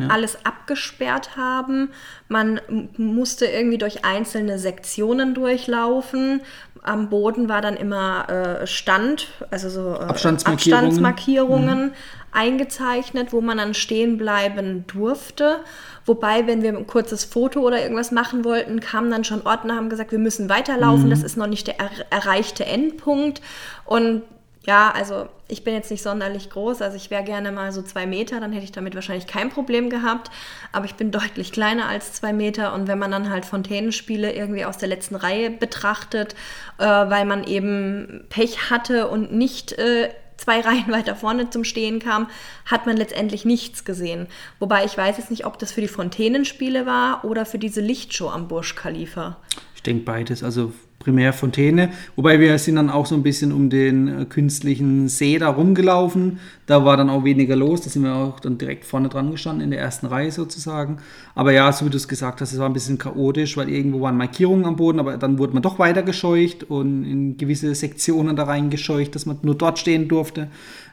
[0.00, 0.08] ja.
[0.08, 1.90] alles abgesperrt haben.
[2.28, 2.60] Man
[2.96, 6.40] musste irgendwie durch einzelne Sektionen durchlaufen.
[6.82, 8.28] Am Boden war dann immer
[8.62, 11.92] äh, Stand, also so äh, Abstandsmarkierungen, Abstandsmarkierungen mhm.
[12.32, 15.58] eingezeichnet, wo man dann stehen bleiben durfte.
[16.06, 19.90] Wobei, wenn wir ein kurzes Foto oder irgendwas machen wollten, kamen dann schon Ordner, haben
[19.90, 21.10] gesagt, wir müssen weiterlaufen, mhm.
[21.10, 23.42] das ist noch nicht der er erreichte Endpunkt.
[23.84, 24.22] Und
[24.70, 28.06] ja, also ich bin jetzt nicht sonderlich groß, also ich wäre gerne mal so zwei
[28.06, 30.30] Meter, dann hätte ich damit wahrscheinlich kein Problem gehabt.
[30.70, 34.64] Aber ich bin deutlich kleiner als zwei Meter und wenn man dann halt Fontänenspiele irgendwie
[34.64, 36.36] aus der letzten Reihe betrachtet,
[36.78, 41.98] äh, weil man eben Pech hatte und nicht äh, zwei Reihen weiter vorne zum Stehen
[41.98, 42.28] kam,
[42.64, 44.28] hat man letztendlich nichts gesehen.
[44.60, 48.28] Wobei ich weiß jetzt nicht, ob das für die Fontänenspiele war oder für diese Lichtshow
[48.28, 49.36] am Burj Khalifa.
[49.74, 50.44] Ich denke beides.
[50.44, 51.88] Also primär Fontäne.
[52.14, 56.38] Wobei wir sind dann auch so ein bisschen um den äh, künstlichen See da rumgelaufen.
[56.66, 57.80] Da war dann auch weniger los.
[57.80, 60.98] Da sind wir auch dann direkt vorne dran gestanden, in der ersten Reihe sozusagen.
[61.34, 64.02] Aber ja, so wie du es gesagt hast, es war ein bisschen chaotisch, weil irgendwo
[64.02, 68.36] waren Markierungen am Boden, aber dann wurde man doch weiter gescheucht und in gewisse Sektionen
[68.36, 70.48] da reingescheucht, dass man nur dort stehen durfte.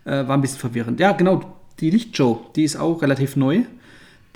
[0.06, 1.02] Äh, war ein bisschen verwirrend.
[1.02, 1.42] Ja, genau,
[1.82, 3.64] die Lichtshow, die ist auch relativ neu.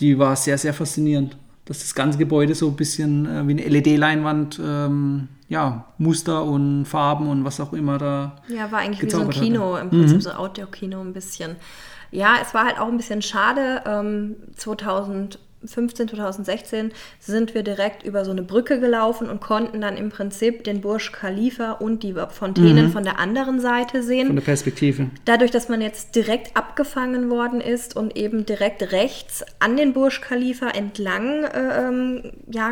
[0.02, 3.68] Die war sehr, sehr faszinierend dass das ganze Gebäude so ein bisschen äh, wie eine
[3.68, 8.38] LED-Leinwand, ähm, ja, Muster und Farben und was auch immer da.
[8.48, 9.84] Ja, war eigentlich wie so ein Kino, hatte.
[9.84, 10.22] im Prinzip mhm.
[10.22, 11.58] so Outdoor-Kino ein bisschen.
[12.12, 13.84] Ja, es war halt auch ein bisschen schade.
[13.86, 19.96] Ähm, 2000 2015, 2016 sind wir direkt über so eine Brücke gelaufen und konnten dann
[19.96, 22.92] im Prinzip den Burj Khalifa und die Fontänen mhm.
[22.92, 24.28] von der anderen Seite sehen.
[24.28, 25.08] Von der Perspektive.
[25.26, 30.22] Dadurch, dass man jetzt direkt abgefangen worden ist und eben direkt rechts an den Burj
[30.22, 32.72] Khalifa entlang, äh, ähm, ja.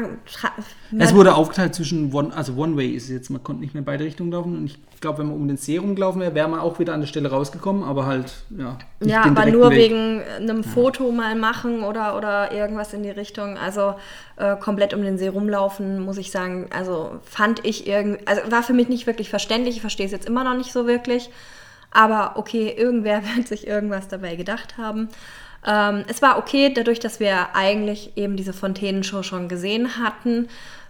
[0.97, 3.85] Es wurde aufgeteilt zwischen One, also One Way ist jetzt, man konnte nicht mehr in
[3.85, 6.59] beide Richtungen laufen und ich glaube, wenn man um den See rumgelaufen wäre, wäre man
[6.59, 8.77] auch wieder an der Stelle rausgekommen, aber halt, ja.
[9.01, 9.77] Ja, aber nur Weg.
[9.77, 11.11] wegen einem Foto ja.
[11.13, 13.57] mal machen oder, oder irgendwas in die Richtung.
[13.57, 13.95] Also
[14.37, 18.63] äh, komplett um den See rumlaufen, muss ich sagen, also fand ich irgendwie, also war
[18.63, 19.75] für mich nicht wirklich verständlich.
[19.75, 21.29] Ich verstehe es jetzt immer noch nicht so wirklich.
[21.91, 25.09] Aber okay, irgendwer wird sich irgendwas dabei gedacht haben.
[25.65, 30.47] Ähm, es war okay, dadurch, dass wir eigentlich eben diese Fontänenshow schon gesehen hatten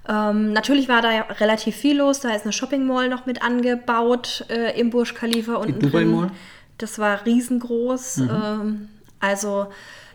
[0.10, 2.20] ähm, natürlich war da ja relativ viel los.
[2.20, 6.04] Da ist eine Shopping Mall noch mit angebaut äh, im Burj Khalifa unten Die Dubai
[6.04, 6.32] Mall.
[6.80, 8.18] Das war riesengroß.
[8.18, 8.30] Mhm.
[8.30, 8.88] Ähm,
[9.20, 9.68] also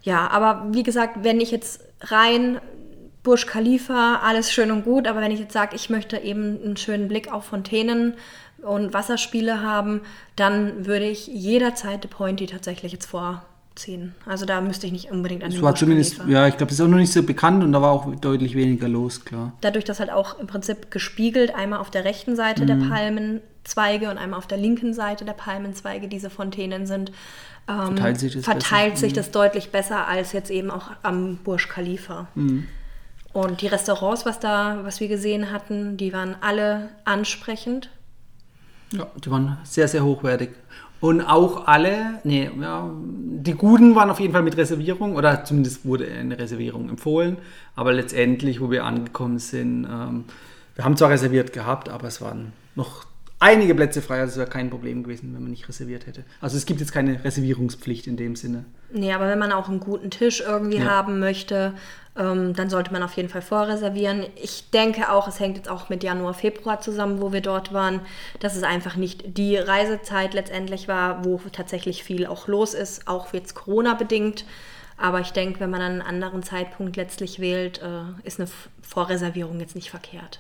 [0.05, 2.61] ja, aber wie gesagt, wenn ich jetzt rein
[3.23, 6.77] Burj Khalifa, alles schön und gut, aber wenn ich jetzt sage, ich möchte eben einen
[6.77, 8.15] schönen Blick auf Fontänen
[8.59, 10.03] und Wasserspiele haben,
[10.37, 14.15] dann würde ich jederzeit The Pointy tatsächlich jetzt vor ziehen.
[14.27, 16.81] Also da müsste ich nicht unbedingt an den war zumindest, Ja, ich glaube, das ist
[16.81, 19.53] auch noch nicht so bekannt und da war auch deutlich weniger los, klar.
[19.61, 22.67] Dadurch, dass halt auch im Prinzip gespiegelt einmal auf der rechten Seite mhm.
[22.67, 27.11] der Palmenzweige und einmal auf der linken Seite der Palmenzweige diese Fontänen sind,
[27.69, 29.17] ähm, verteilt, sich das, verteilt sich mhm.
[29.17, 32.29] das, deutlich besser als jetzt eben auch am Burj Khalifa.
[32.35, 32.67] Mhm.
[33.33, 37.91] Und die Restaurants, was da, was wir gesehen hatten, die waren alle ansprechend.
[38.93, 40.51] Ja, die waren sehr, sehr hochwertig.
[41.05, 45.85] Und auch alle, nee, ja, die Guten waren auf jeden Fall mit Reservierung oder zumindest
[45.85, 47.37] wurde eine Reservierung empfohlen.
[47.77, 50.25] Aber letztendlich, wo wir angekommen sind, ähm,
[50.75, 53.05] wir haben zwar reserviert gehabt, aber es waren noch
[53.39, 56.25] einige Plätze frei, also es wäre kein Problem gewesen, wenn man nicht reserviert hätte.
[56.41, 58.65] Also es gibt jetzt keine Reservierungspflicht in dem Sinne.
[58.91, 60.87] Nee, aber wenn man auch einen guten Tisch irgendwie ja.
[60.87, 61.75] haben möchte,
[62.17, 64.25] ähm, dann sollte man auf jeden Fall vorreservieren.
[64.37, 68.01] Ich denke auch, es hängt jetzt auch mit Januar, Februar zusammen, wo wir dort waren,
[68.41, 73.33] dass es einfach nicht die Reisezeit letztendlich war, wo tatsächlich viel auch los ist, auch
[73.33, 74.45] jetzt Corona-bedingt.
[74.97, 78.49] Aber ich denke, wenn man einen anderen Zeitpunkt letztlich wählt, äh, ist eine
[78.83, 80.39] Vorreservierung jetzt nicht verkehrt.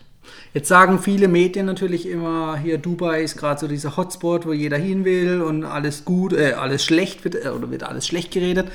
[0.52, 4.78] Jetzt sagen viele Medien natürlich immer, hier Dubai ist gerade so dieser Hotspot, wo jeder
[4.78, 8.68] hin will und alles gut, äh, alles schlecht wird äh, oder wird alles schlecht geredet.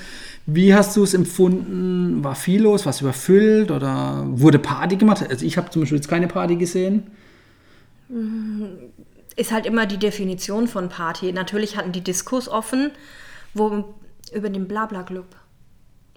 [0.52, 2.24] Wie hast du es empfunden?
[2.24, 2.86] War viel los?
[2.86, 5.26] War es überfüllt oder wurde Party gemacht?
[5.30, 7.08] Also ich habe zum Beispiel jetzt keine Party gesehen.
[9.36, 11.32] Ist halt immer die Definition von Party.
[11.32, 12.92] Natürlich hatten die Diskurs offen,
[13.54, 13.94] wo
[14.34, 15.36] über den Blabla-Club.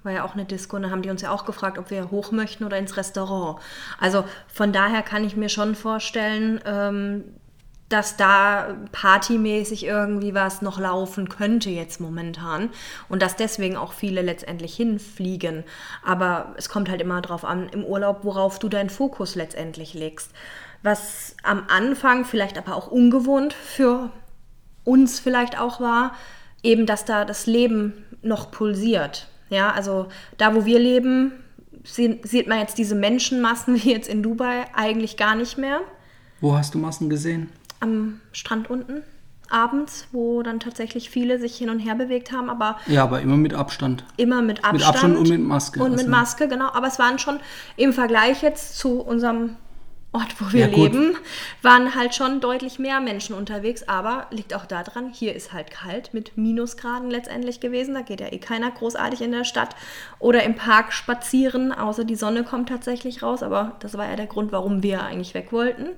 [0.03, 2.11] war ja auch eine Disco, und da haben die uns ja auch gefragt, ob wir
[2.11, 3.61] hoch möchten oder ins Restaurant.
[4.01, 7.25] Also von daher kann ich mir schon vorstellen, ähm,
[7.93, 12.71] dass da partymäßig irgendwie was noch laufen könnte jetzt momentan
[13.09, 15.65] und dass deswegen auch viele letztendlich hinfliegen.
[16.05, 20.31] Aber es kommt halt immer darauf an, im Urlaub, worauf du deinen Fokus letztendlich legst.
[20.83, 24.11] Was am Anfang vielleicht aber auch ungewohnt für
[24.85, 26.15] uns vielleicht auch war,
[26.63, 29.29] eben, dass da das Leben noch pulsiert.
[29.49, 30.07] Ja, also
[30.39, 31.33] da, wo wir leben,
[31.85, 35.81] sieht man jetzt diese Menschenmassen wie jetzt in Dubai eigentlich gar nicht mehr.
[36.41, 37.51] Wo hast du Massen gesehen?
[37.83, 39.03] Am Strand unten
[39.53, 43.37] abends, wo dann tatsächlich viele sich hin und her bewegt haben, aber ja, aber immer
[43.37, 44.05] mit Abstand.
[44.17, 44.79] Immer mit Abstand.
[44.79, 45.83] Mit Abstand und mit Maske.
[45.83, 46.71] Und mit also Maske, genau.
[46.73, 47.39] Aber es waren schon
[47.77, 49.57] im Vergleich jetzt zu unserem
[50.15, 51.17] Ort, wo wir ja, leben,
[51.63, 53.89] waren halt schon deutlich mehr Menschen unterwegs.
[53.89, 57.95] Aber liegt auch daran, hier ist halt kalt mit Minusgraden letztendlich gewesen.
[57.95, 59.75] Da geht ja eh keiner großartig in der Stadt
[60.19, 63.43] oder im Park spazieren, außer die Sonne kommt tatsächlich raus.
[63.43, 65.89] Aber das war ja der Grund, warum wir eigentlich weg wollten.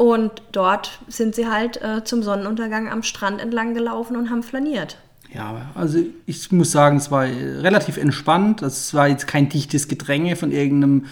[0.00, 4.96] Und dort sind sie halt äh, zum Sonnenuntergang am Strand entlang gelaufen und haben flaniert.
[5.30, 8.62] Ja, also ich muss sagen, es war relativ entspannt.
[8.62, 11.04] Es war jetzt kein dichtes Gedränge von irgendeinem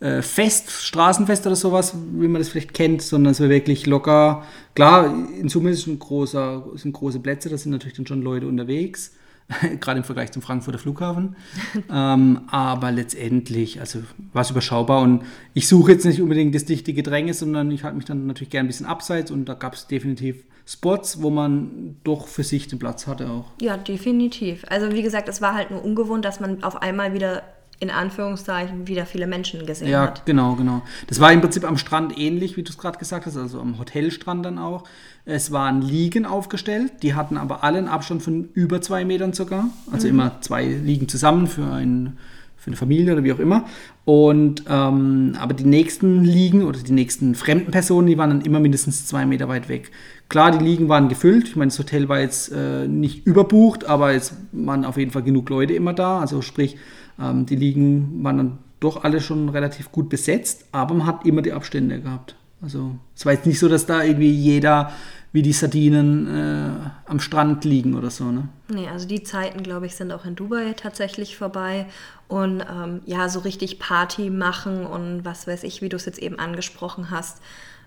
[0.00, 4.42] äh, Fest, Straßenfest oder sowas, wie man das vielleicht kennt, sondern es war wirklich locker.
[4.74, 8.48] Klar, in Summe ist ein großer, sind große Plätze, da sind natürlich dann schon Leute
[8.48, 9.12] unterwegs,
[9.80, 11.36] gerade im Vergleich zum Frankfurter Flughafen.
[11.90, 14.00] ähm, aber letztendlich, also
[14.32, 17.96] war es überschaubar und ich suche jetzt nicht unbedingt das dichte Gedränge, sondern ich halte
[17.96, 21.96] mich dann natürlich gerne ein bisschen abseits und da gab es definitiv Spots, wo man
[22.04, 23.52] doch für sich den Platz hatte auch.
[23.60, 24.64] Ja, definitiv.
[24.68, 27.42] Also wie gesagt, es war halt nur ungewohnt, dass man auf einmal wieder
[27.84, 30.18] in Anführungszeichen wieder viele Menschen gesehen ja, hat.
[30.18, 30.82] Ja, genau, genau.
[31.06, 33.78] Das war im Prinzip am Strand ähnlich, wie du es gerade gesagt hast, also am
[33.78, 34.84] Hotelstrand dann auch.
[35.26, 39.68] Es waren Liegen aufgestellt, die hatten aber alle einen Abstand von über zwei Metern sogar.
[39.92, 40.14] Also mhm.
[40.14, 42.16] immer zwei Liegen zusammen für, ein,
[42.56, 43.66] für eine Familie oder wie auch immer.
[44.06, 48.60] Und ähm, aber die nächsten Liegen oder die nächsten fremden Personen, die waren dann immer
[48.60, 49.90] mindestens zwei Meter weit weg.
[50.30, 51.48] Klar, die Liegen waren gefüllt.
[51.48, 55.22] Ich meine, das Hotel war jetzt äh, nicht überbucht, aber es waren auf jeden Fall
[55.22, 56.20] genug Leute immer da.
[56.20, 56.76] Also sprich,
[57.20, 61.42] ähm, die Ligen waren dann doch alle schon relativ gut besetzt, aber man hat immer
[61.42, 62.36] die Abstände gehabt.
[62.60, 64.92] Also es war jetzt nicht so, dass da irgendwie jeder
[65.32, 66.70] wie die Sardinen äh,
[67.06, 68.30] am Strand liegen oder so.
[68.30, 68.48] Ne?
[68.68, 71.86] Nee, also die Zeiten, glaube ich, sind auch in Dubai tatsächlich vorbei.
[72.28, 76.20] Und ähm, ja, so richtig Party machen und was weiß ich, wie du es jetzt
[76.20, 77.42] eben angesprochen hast.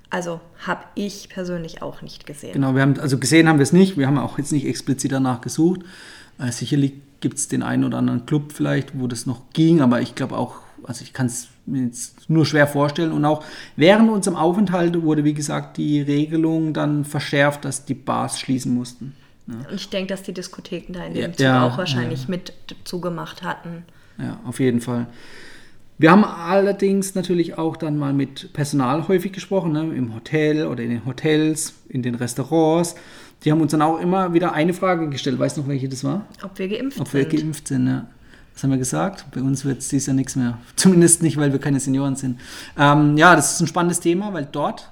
[0.09, 2.53] Also habe ich persönlich auch nicht gesehen.
[2.53, 3.97] Genau, wir haben, also gesehen haben wir es nicht.
[3.97, 5.81] Wir haben auch jetzt nicht explizit danach gesucht.
[6.39, 10.01] Äh, sicherlich gibt es den einen oder anderen Club vielleicht, wo das noch ging, aber
[10.01, 13.11] ich glaube auch, also ich kann es mir jetzt nur schwer vorstellen.
[13.11, 13.43] Und auch
[13.75, 19.15] während unserem Aufenthalt wurde, wie gesagt, die Regelung dann verschärft, dass die Bars schließen mussten.
[19.47, 19.69] Ja.
[19.69, 22.53] Und ich denke, dass die Diskotheken da in dem ja, Zug ja, auch wahrscheinlich mit
[22.83, 23.85] zugemacht hatten.
[24.17, 25.07] Ja, auf jeden Fall.
[25.99, 29.81] Wir haben allerdings natürlich auch dann mal mit Personal häufig gesprochen, ne?
[29.95, 32.95] im Hotel oder in den Hotels, in den Restaurants.
[33.43, 35.39] Die haben uns dann auch immer wieder eine Frage gestellt.
[35.39, 36.25] Weißt du noch, welche das war?
[36.43, 37.07] Ob wir geimpft sind.
[37.07, 38.07] Ob wir geimpft sind, ja.
[38.53, 39.25] Was haben wir gesagt?
[39.31, 40.57] Bei uns wird es dieses Jahr nichts mehr.
[40.75, 42.39] Zumindest nicht, weil wir keine Senioren sind.
[42.77, 44.89] Ähm, ja, das ist ein spannendes Thema, weil dort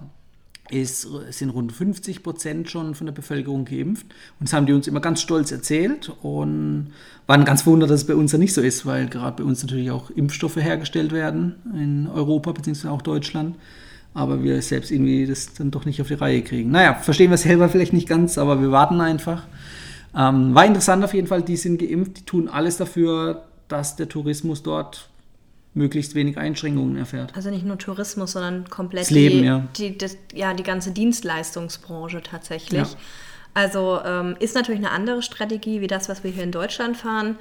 [0.70, 4.06] ist, sind rund 50 Prozent schon von der Bevölkerung geimpft.
[4.40, 6.92] Und das haben die uns immer ganz stolz erzählt und
[7.28, 9.64] waren ganz verwundert, dass es bei uns ja nicht so ist, weil gerade bei uns
[9.64, 12.88] natürlich auch Impfstoffe hergestellt werden in Europa bzw.
[12.90, 13.56] auch Deutschland
[14.16, 16.72] aber wir selbst irgendwie das dann doch nicht auf die Reihe kriegen.
[16.72, 19.44] Naja, verstehen wir selber vielleicht nicht ganz, aber wir warten einfach.
[20.18, 24.08] Ähm, war interessant auf jeden Fall, die sind geimpft, die tun alles dafür, dass der
[24.08, 25.10] Tourismus dort
[25.74, 27.36] möglichst wenig Einschränkungen erfährt.
[27.36, 29.68] Also nicht nur Tourismus, sondern komplett das Leben, die, ja.
[29.76, 32.92] Die, das, ja, die ganze Dienstleistungsbranche tatsächlich.
[32.92, 32.98] Ja.
[33.54, 37.36] Also ähm, ist natürlich eine andere Strategie wie das, was wir hier in Deutschland fahren.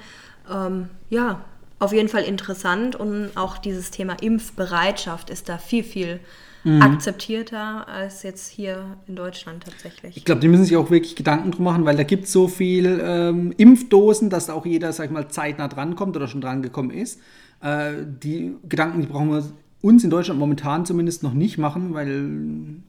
[0.51, 1.39] Ähm, ja,
[1.79, 6.19] auf jeden Fall interessant und auch dieses Thema Impfbereitschaft ist da viel, viel
[6.65, 6.81] mhm.
[6.81, 10.17] akzeptierter als jetzt hier in Deutschland tatsächlich.
[10.17, 12.47] Ich glaube, die müssen sich auch wirklich Gedanken drum machen, weil da gibt es so
[12.47, 17.19] viel ähm, Impfdosen, dass auch jeder, sag ich mal, zeitnah drankommt oder schon drangekommen ist.
[17.61, 19.43] Äh, die Gedanken, die brauchen wir
[19.81, 22.29] uns in Deutschland momentan zumindest noch nicht machen, weil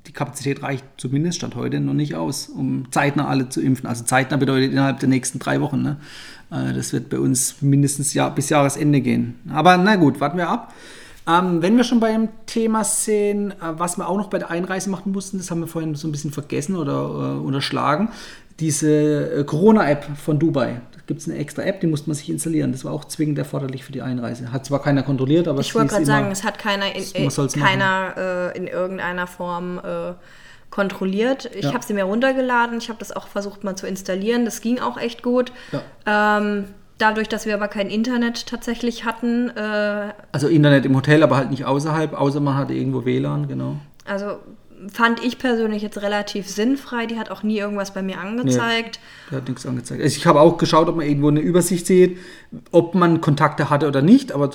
[0.07, 3.87] die Kapazität reicht zumindest Stand heute noch nicht aus, um zeitnah alle zu impfen.
[3.87, 5.83] Also zeitnah bedeutet innerhalb der nächsten drei Wochen.
[5.83, 5.99] Ne?
[6.51, 9.35] Äh, das wird bei uns mindestens Jahr, bis Jahresende gehen.
[9.53, 10.73] Aber na gut, warten wir ab.
[11.29, 14.91] Ähm, wenn wir schon beim Thema sind, äh, was wir auch noch bei der Einreise
[14.91, 18.11] machen mussten, das haben wir vorhin so ein bisschen vergessen oder äh, unterschlagen,
[18.61, 20.81] diese äh, Corona-App von Dubai.
[20.93, 22.73] Da gibt es eine extra App, die musste man sich installieren.
[22.73, 24.53] Das war auch zwingend erforderlich für die Einreise.
[24.53, 28.53] Hat zwar keiner kontrolliert, aber ich wollte gerade sagen, es hat keiner in, äh, keiner,
[28.55, 30.15] äh, in irgendeiner Form äh,
[30.71, 31.51] kontrolliert.
[31.55, 31.75] Ich ja.
[31.75, 32.79] habe sie mir runtergeladen.
[32.79, 34.45] Ich habe das auch versucht mal zu installieren.
[34.45, 35.53] Das ging auch echt gut.
[35.73, 36.39] Ja.
[36.39, 36.67] Ähm,
[36.99, 39.51] Dadurch, dass wir aber kein Internet tatsächlich hatten.
[39.51, 43.77] Äh, also Internet im Hotel, aber halt nicht außerhalb, außer man hatte irgendwo WLAN, genau.
[44.07, 44.39] Also
[44.93, 47.07] fand ich persönlich jetzt relativ sinnfrei.
[47.07, 49.01] Die hat auch nie irgendwas bei mir angezeigt.
[49.01, 50.03] Nee, die hat nichts angezeigt.
[50.03, 52.19] Also ich habe auch geschaut, ob man irgendwo eine Übersicht sieht,
[52.73, 54.51] ob man Kontakte hatte oder nicht, aber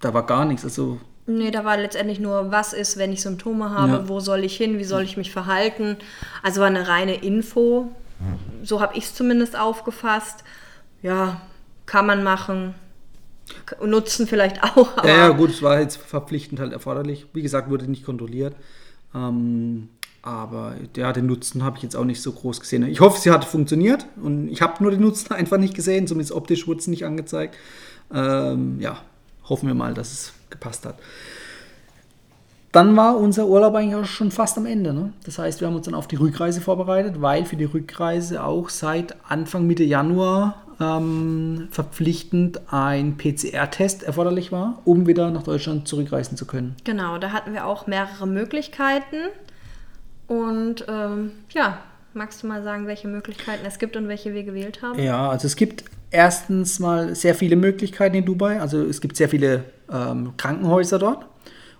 [0.00, 0.64] da war gar nichts.
[0.64, 4.08] Also Nee, da war letztendlich nur, was ist, wenn ich Symptome habe, ja.
[4.08, 5.98] wo soll ich hin, wie soll ich mich verhalten.
[6.42, 7.90] Also war eine reine Info.
[8.62, 10.42] So habe ich es zumindest aufgefasst.
[11.02, 11.42] Ja,
[11.88, 12.74] kann man machen.
[13.84, 15.02] Nutzen vielleicht auch.
[15.04, 17.26] ja, ja, gut, es war jetzt verpflichtend halt erforderlich.
[17.32, 18.54] Wie gesagt, wurde nicht kontrolliert.
[19.14, 19.88] Ähm,
[20.20, 22.86] aber ja, den Nutzen habe ich jetzt auch nicht so groß gesehen.
[22.86, 26.32] Ich hoffe, sie hat funktioniert und ich habe nur den Nutzen einfach nicht gesehen, zumindest
[26.32, 27.56] optisch wurde es nicht angezeigt.
[28.12, 28.98] Ähm, ja,
[29.48, 30.98] hoffen wir mal, dass es gepasst hat.
[32.70, 34.92] Dann war unser Urlaub eigentlich auch schon fast am Ende.
[34.92, 35.14] Ne?
[35.24, 38.68] Das heißt, wir haben uns dann auf die Rückreise vorbereitet, weil für die Rückreise auch
[38.68, 46.36] seit Anfang Mitte Januar ähm, verpflichtend ein PCR-Test erforderlich war, um wieder nach Deutschland zurückreisen
[46.36, 46.76] zu können.
[46.84, 49.16] Genau, da hatten wir auch mehrere Möglichkeiten.
[50.28, 51.78] Und ähm, ja,
[52.14, 55.02] magst du mal sagen, welche Möglichkeiten es gibt und welche wir gewählt haben?
[55.02, 58.60] Ja, also es gibt erstens mal sehr viele Möglichkeiten in Dubai.
[58.60, 61.26] Also es gibt sehr viele ähm, Krankenhäuser dort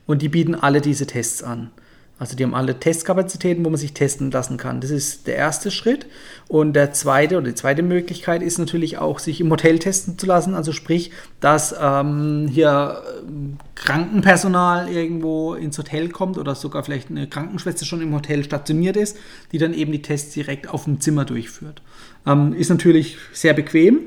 [0.07, 1.71] und die bieten alle diese Tests an.
[2.19, 4.81] Also die haben alle Testkapazitäten, wo man sich testen lassen kann.
[4.81, 6.07] Das ist der erste Schritt.
[6.49, 10.27] Und der zweite oder die zweite Möglichkeit ist natürlich auch, sich im Hotel testen zu
[10.27, 10.55] lassen.
[10.55, 17.29] Also sprich, dass ähm, hier ähm, Krankenpersonal irgendwo ins Hotel kommt oder sogar vielleicht eine
[17.29, 19.17] Krankenschwester schon im Hotel stationiert ist,
[19.53, 21.83] die dann eben die Tests direkt auf dem Zimmer durchführt.
[22.27, 24.01] Ähm, ist natürlich sehr bequem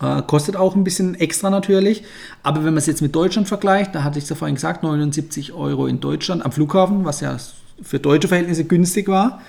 [0.00, 2.04] äh, kostet auch ein bisschen extra natürlich.
[2.42, 4.82] Aber wenn man es jetzt mit Deutschland vergleicht, da hatte ich es ja vorhin gesagt,
[4.82, 7.36] 79 Euro in Deutschland am Flughafen, was ja
[7.82, 9.40] für deutsche Verhältnisse günstig war.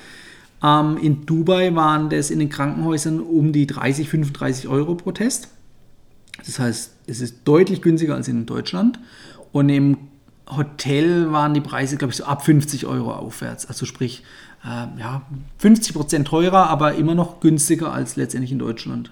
[0.63, 5.49] Ähm, in Dubai waren das in den Krankenhäusern um die 30, 35 Euro pro Test.
[6.45, 8.99] Das heißt, es ist deutlich günstiger als in Deutschland.
[9.51, 9.97] Und im
[10.49, 13.65] Hotel waren die Preise, glaube ich, so ab 50 Euro aufwärts.
[13.65, 14.23] Also sprich,
[14.63, 15.23] äh, ja,
[15.57, 19.11] 50 Prozent teurer, aber immer noch günstiger als letztendlich in Deutschland.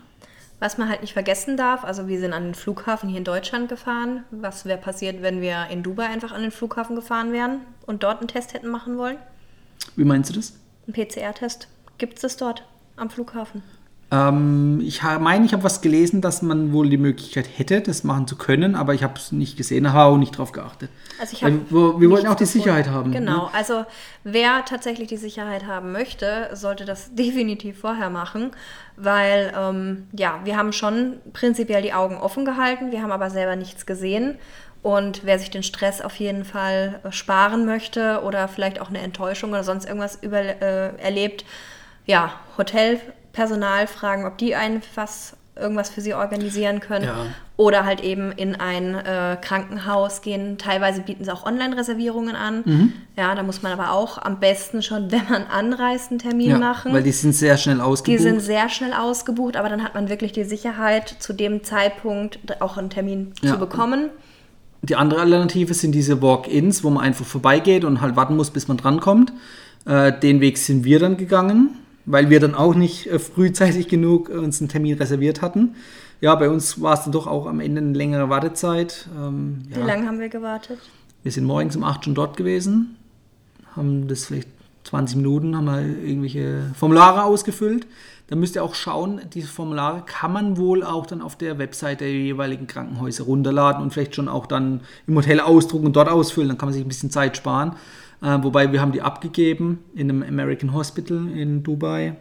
[0.65, 3.69] Was man halt nicht vergessen darf, also wir sind an den Flughafen hier in Deutschland
[3.69, 4.23] gefahren.
[4.31, 8.17] Was wäre passiert, wenn wir in Dubai einfach an den Flughafen gefahren wären und dort
[8.17, 9.19] einen Test hätten machen wollen?
[9.95, 10.53] Wie meinst du das?
[10.87, 11.67] Ein PCR-Test.
[11.99, 13.61] Gibt es das dort am Flughafen?
[14.11, 18.27] Ähm, ich meine, ich habe was gelesen, dass man wohl die Möglichkeit hätte, das machen
[18.27, 20.89] zu können, aber ich habe es nicht gesehen, habe auch nicht drauf geachtet.
[21.19, 23.09] Also ich wir, wir wollten auch die Sicherheit haben.
[23.09, 23.19] Ne?
[23.19, 23.53] Genau, ne?
[23.53, 23.85] also
[24.23, 28.51] wer tatsächlich die Sicherheit haben möchte, sollte das definitiv vorher machen,
[28.95, 33.55] weil ähm, ja, wir haben schon prinzipiell die Augen offen gehalten, wir haben aber selber
[33.55, 34.37] nichts gesehen.
[34.83, 38.99] Und wer sich den Stress auf jeden Fall äh, sparen möchte oder vielleicht auch eine
[38.99, 41.43] Enttäuschung oder sonst irgendwas über, äh, erlebt,
[42.05, 43.01] ja, Hotel
[43.35, 47.05] Personal fragen, ob die einen was irgendwas für sie organisieren können.
[47.05, 47.25] Ja.
[47.57, 50.57] Oder halt eben in ein äh, Krankenhaus gehen.
[50.57, 52.63] Teilweise bieten sie auch Online-Reservierungen an.
[52.65, 52.93] Mhm.
[53.15, 56.57] Ja, da muss man aber auch am besten schon, wenn man anreist, einen Termin ja,
[56.57, 56.93] machen.
[56.93, 58.19] Weil die sind sehr schnell ausgebucht.
[58.19, 62.39] Die sind sehr schnell ausgebucht, aber dann hat man wirklich die Sicherheit, zu dem Zeitpunkt
[62.61, 63.53] auch einen Termin ja.
[63.53, 64.09] zu bekommen.
[64.81, 68.67] Die andere Alternative sind diese Walk-ins, wo man einfach vorbeigeht und halt warten muss, bis
[68.67, 69.31] man drankommt.
[69.85, 74.29] Äh, den Weg sind wir dann gegangen weil wir dann auch nicht äh, frühzeitig genug
[74.29, 75.75] uns einen Termin reserviert hatten.
[76.21, 79.07] Ja, bei uns war es dann doch auch am Ende eine längere Wartezeit.
[79.17, 79.77] Ähm, ja.
[79.77, 80.79] Wie lange haben wir gewartet?
[81.23, 82.97] Wir sind morgens um 8 schon dort gewesen,
[83.75, 84.47] haben das vielleicht
[84.83, 87.87] 20 Minuten, haben wir irgendwelche Formulare ausgefüllt.
[88.27, 92.01] Da müsst ihr auch schauen, diese Formulare kann man wohl auch dann auf der Website
[92.01, 96.49] der jeweiligen Krankenhäuser runterladen und vielleicht schon auch dann im Hotel ausdrucken und dort ausfüllen.
[96.49, 97.75] Dann kann man sich ein bisschen Zeit sparen.
[98.25, 102.15] Äh, wobei wir haben die abgegeben in einem American Hospital in Dubai.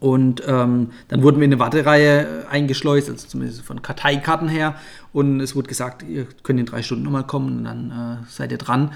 [0.00, 4.76] Und ähm, dann wurden wir in eine Wartereihe eingeschleust, also zumindest von Karteikarten her.
[5.12, 8.52] Und es wurde gesagt, ihr könnt in drei Stunden nochmal kommen und dann äh, seid
[8.52, 8.92] ihr dran.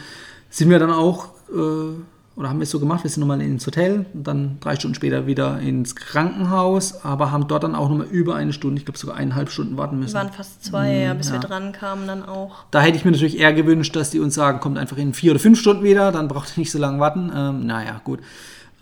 [0.49, 2.01] Sind wir dann auch äh,
[2.35, 4.95] oder haben wir es so gemacht, wir sind nochmal ins Hotel und dann drei Stunden
[4.95, 8.99] später wieder ins Krankenhaus, aber haben dort dann auch nochmal über eine Stunde, ich glaube
[8.99, 10.15] sogar eineinhalb Stunden warten müssen.
[10.15, 11.35] Wir waren fast zwei, mhm, ja, bis ja.
[11.35, 12.65] wir dran kamen dann auch.
[12.71, 15.33] Da hätte ich mir natürlich eher gewünscht, dass die uns sagen, kommt einfach in vier
[15.33, 17.31] oder fünf Stunden wieder, dann braucht ihr nicht so lange warten.
[17.35, 18.21] Ähm, naja, gut.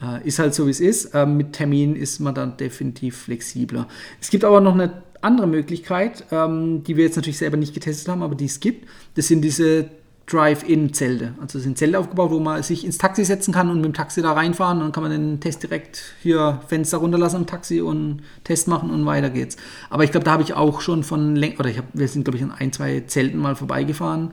[0.03, 1.14] Äh, ist halt so, wie es ist.
[1.14, 3.86] Ähm, mit Termin ist man dann definitiv flexibler.
[4.20, 8.09] Es gibt aber noch eine andere Möglichkeit, ähm, die wir jetzt natürlich selber nicht getestet
[8.09, 8.88] haben, aber die es gibt.
[9.16, 9.90] Das sind diese
[10.32, 11.34] Drive-In-Zelte.
[11.40, 14.22] Also sind Zelte aufgebaut, wo man sich ins Taxi setzen kann und mit dem Taxi
[14.22, 18.22] da reinfahren und dann kann man den Test direkt hier Fenster runterlassen im Taxi und
[18.44, 19.56] Test machen und weiter geht's.
[19.88, 22.38] Aber ich glaube, da habe ich auch schon von oder ich hab, wir sind glaube
[22.38, 24.32] ich an ein, zwei Zelten mal vorbeigefahren.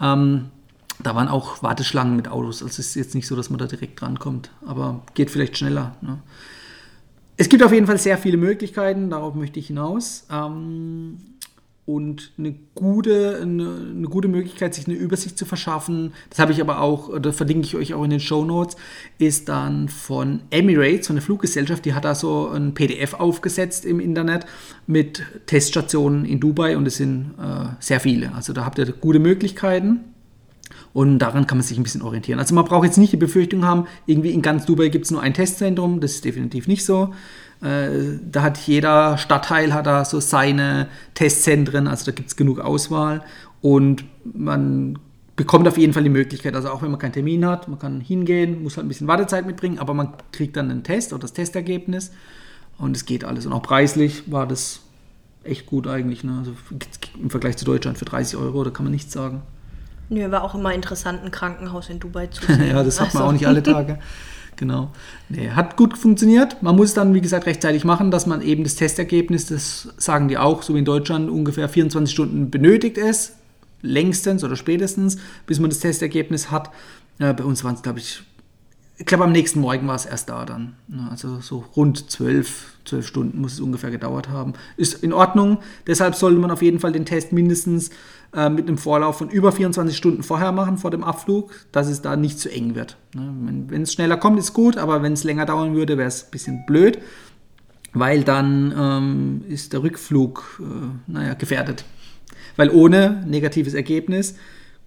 [0.00, 0.46] Ähm,
[1.02, 2.62] da waren auch Warteschlangen mit Autos.
[2.62, 5.96] Also es ist jetzt nicht so, dass man da direkt drankommt, aber geht vielleicht schneller.
[6.00, 6.18] Ne?
[7.36, 10.26] es gibt auf jeden Fall sehr viele Möglichkeiten, darauf möchte ich hinaus.
[10.30, 11.18] Ähm,
[11.86, 16.60] und eine gute, eine, eine, gute Möglichkeit, sich eine Übersicht zu verschaffen, das habe ich
[16.60, 18.76] aber auch, da verlinke ich euch auch in den Show Notes,
[19.18, 24.00] ist dann von Emirates, von der Fluggesellschaft, die hat da so ein PDF aufgesetzt im
[24.00, 24.46] Internet
[24.88, 28.34] mit Teststationen in Dubai und es sind äh, sehr viele.
[28.34, 30.00] Also da habt ihr gute Möglichkeiten.
[30.92, 32.38] Und daran kann man sich ein bisschen orientieren.
[32.40, 35.20] Also man braucht jetzt nicht die Befürchtung haben, irgendwie in ganz Dubai gibt es nur
[35.20, 36.00] ein Testzentrum.
[36.00, 37.12] Das ist definitiv nicht so.
[37.62, 42.60] Äh, da hat jeder Stadtteil hat da so seine Testzentren, also da gibt es genug
[42.60, 43.22] Auswahl.
[43.62, 44.98] Und man
[45.36, 48.00] bekommt auf jeden Fall die Möglichkeit, also auch wenn man keinen Termin hat, man kann
[48.00, 51.34] hingehen, muss halt ein bisschen Wartezeit mitbringen, aber man kriegt dann einen Test oder das
[51.34, 52.12] Testergebnis
[52.78, 53.46] und es geht alles.
[53.46, 54.80] Und auch preislich war das
[55.44, 56.24] echt gut eigentlich.
[56.24, 56.36] Ne?
[56.38, 56.52] Also
[57.20, 59.42] im Vergleich zu Deutschland für 30 Euro, da kann man nichts sagen.
[60.08, 62.68] Nö, war auch immer interessant, ein Krankenhaus in Dubai zu sehen.
[62.68, 63.28] ja, das hat man also.
[63.28, 63.98] auch nicht alle Tage.
[64.56, 64.90] Genau.
[65.28, 66.62] Nee, hat gut funktioniert.
[66.62, 70.38] Man muss dann, wie gesagt, rechtzeitig machen, dass man eben das Testergebnis, das sagen die
[70.38, 73.36] auch, so wie in Deutschland, ungefähr 24 Stunden benötigt ist.
[73.82, 76.70] Längstens oder spätestens, bis man das Testergebnis hat.
[77.18, 78.22] Äh, bei uns waren es, glaube ich,
[78.98, 80.74] ich glaube, am nächsten Morgen war es erst da dann.
[81.10, 84.54] Also so rund zwölf, zwölf Stunden muss es ungefähr gedauert haben.
[84.78, 85.58] Ist in Ordnung.
[85.86, 87.90] Deshalb sollte man auf jeden Fall den Test mindestens
[88.34, 92.02] äh, mit einem Vorlauf von über 24 Stunden vorher machen, vor dem Abflug, dass es
[92.02, 92.96] da nicht zu eng wird.
[93.14, 93.32] Ne?
[93.68, 96.30] Wenn es schneller kommt, ist gut, aber wenn es länger dauern würde, wäre es ein
[96.30, 96.98] bisschen blöd,
[97.92, 101.84] weil dann ähm, ist der Rückflug, äh, naja, gefährdet.
[102.56, 104.36] Weil ohne negatives Ergebnis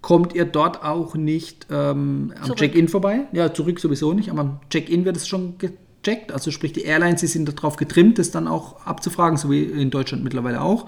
[0.00, 3.26] kommt ihr dort auch nicht ähm, am Check-in vorbei.
[3.32, 6.32] Ja, zurück sowieso nicht, aber am Check-in wird es schon gecheckt.
[6.32, 9.90] Also sprich, die Airlines, die sind darauf getrimmt, das dann auch abzufragen, so wie in
[9.90, 10.86] Deutschland mittlerweile auch.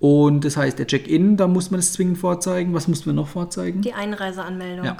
[0.00, 2.72] Und das heißt, der Check-in, da muss man es zwingend vorzeigen.
[2.72, 3.82] Was mussten wir noch vorzeigen?
[3.82, 4.86] Die Einreiseanmeldung.
[4.86, 4.96] Ja.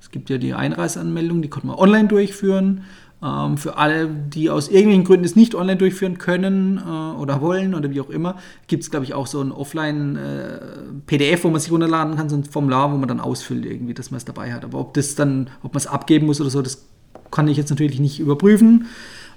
[0.00, 2.84] Es gibt ja die Einreiseanmeldung, die konnte man online durchführen.
[3.20, 7.74] Ähm, für alle, die aus irgendwelchen Gründen es nicht online durchführen können äh, oder wollen
[7.74, 8.36] oder wie auch immer,
[8.68, 12.36] gibt es, glaube ich, auch so ein Offline-PDF, äh, wo man sich runterladen kann, so
[12.36, 14.64] ein Formular, wo man dann ausfüllt irgendwie, dass man es dabei hat.
[14.64, 16.86] Aber ob das dann, ob man es abgeben muss oder so, das
[17.32, 18.86] kann ich jetzt natürlich nicht überprüfen.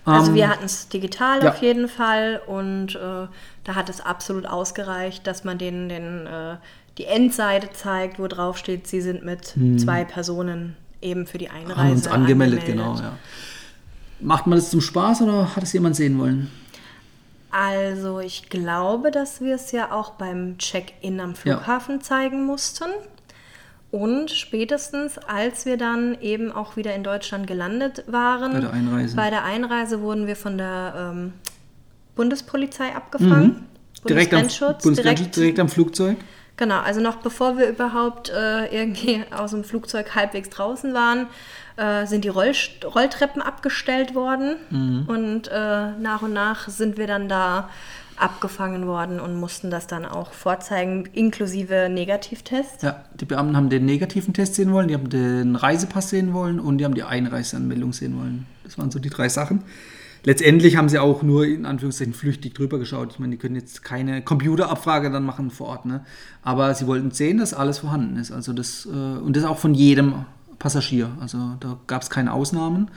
[0.05, 1.51] Also ähm, wir hatten es digital ja.
[1.51, 3.27] auf jeden Fall und äh,
[3.63, 6.57] da hat es absolut ausgereicht, dass man denen den, äh,
[6.97, 9.77] die Endseite zeigt, wo drauf steht, sie sind mit hm.
[9.77, 12.61] zwei Personen eben für die Einreise Haben uns angemeldet.
[12.61, 12.65] angemeldet.
[12.65, 13.17] Genau, ja.
[14.19, 16.51] Macht man das zum Spaß oder hat es jemand sehen wollen?
[17.51, 22.01] Also ich glaube, dass wir es ja auch beim Check-in am Flughafen ja.
[22.01, 22.85] zeigen mussten.
[23.91, 29.15] Und spätestens, als wir dann eben auch wieder in Deutschland gelandet waren, bei der Einreise,
[29.17, 31.33] bei der Einreise wurden wir von der ähm,
[32.15, 33.47] Bundespolizei abgefangen.
[33.47, 34.07] Mhm.
[34.07, 36.17] Direkt, am, direkt, direkt am Flugzeug?
[36.57, 41.27] Genau, also noch bevor wir überhaupt äh, irgendwie aus dem Flugzeug halbwegs draußen waren,
[41.75, 42.51] äh, sind die Roll
[42.83, 44.55] Rolltreppen abgestellt worden.
[44.69, 45.03] Mhm.
[45.07, 47.69] Und äh, nach und nach sind wir dann da
[48.21, 52.83] abgefangen worden und mussten das dann auch vorzeigen, inklusive Negativtest.
[52.83, 56.59] Ja, die Beamten haben den negativen Test sehen wollen, die haben den Reisepass sehen wollen
[56.59, 58.45] und die haben die Einreiseanmeldung sehen wollen.
[58.63, 59.63] Das waren so die drei Sachen.
[60.23, 63.13] Letztendlich haben sie auch nur in Anführungszeichen flüchtig drüber geschaut.
[63.13, 66.05] Ich meine, die können jetzt keine Computerabfrage dann machen vor Ort, ne?
[66.43, 68.31] Aber sie wollten sehen, dass alles vorhanden ist.
[68.31, 70.25] Also das, äh, und das auch von jedem
[70.61, 71.11] Passagier.
[71.19, 72.89] Also da gab es keine Ausnahmen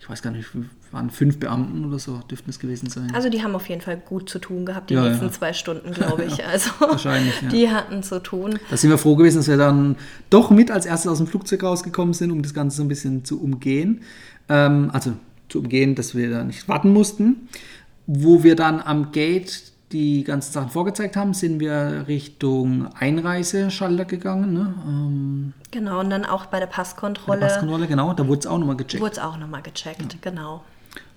[0.00, 0.48] ich weiß gar nicht,
[0.92, 3.12] waren fünf Beamten oder so, dürften es gewesen sein.
[3.14, 5.30] Also die haben auf jeden Fall gut zu tun gehabt, die ja, nächsten ja.
[5.30, 6.42] zwei Stunden, glaube ich.
[6.50, 7.48] Also Wahrscheinlich, ja.
[7.48, 8.58] die hatten zu tun.
[8.70, 9.96] Da sind wir froh gewesen, dass wir dann
[10.30, 13.24] doch mit als erstes aus dem Flugzeug rausgekommen sind, um das Ganze so ein bisschen
[13.24, 14.00] zu umgehen.
[14.48, 15.12] Ähm, also
[15.48, 17.48] zu umgehen, dass wir da nicht warten mussten.
[18.06, 19.62] Wo wir dann am Gate
[19.92, 24.52] die ganzen Sachen vorgezeigt haben, sind wir Richtung Einreiseschalter gegangen.
[24.52, 24.74] Ne?
[24.86, 27.40] Ähm, genau, und dann auch bei der Passkontrolle.
[27.40, 29.02] Bei der Passkontrolle, genau, da wurde es auch nochmal gecheckt.
[29.02, 30.18] Wurde es auch nochmal gecheckt, ja.
[30.20, 30.62] genau.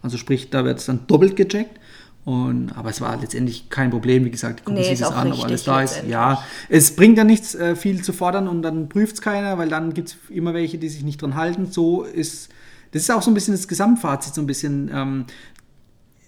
[0.01, 1.79] Also sprich, da wird es dann doppelt gecheckt.
[2.25, 5.33] Und, aber es war letztendlich kein Problem, wie gesagt, die gucken nee, sich das an,
[5.33, 6.03] ob alles da ist.
[6.07, 9.67] Ja, es bringt ja nichts, äh, viel zu fordern und dann prüft es keiner, weil
[9.67, 11.69] dann gibt es immer welche, die sich nicht dran halten.
[11.69, 12.49] So ist,
[12.91, 14.89] das ist auch so ein bisschen das Gesamtfazit, so ein bisschen.
[14.93, 15.25] Ähm,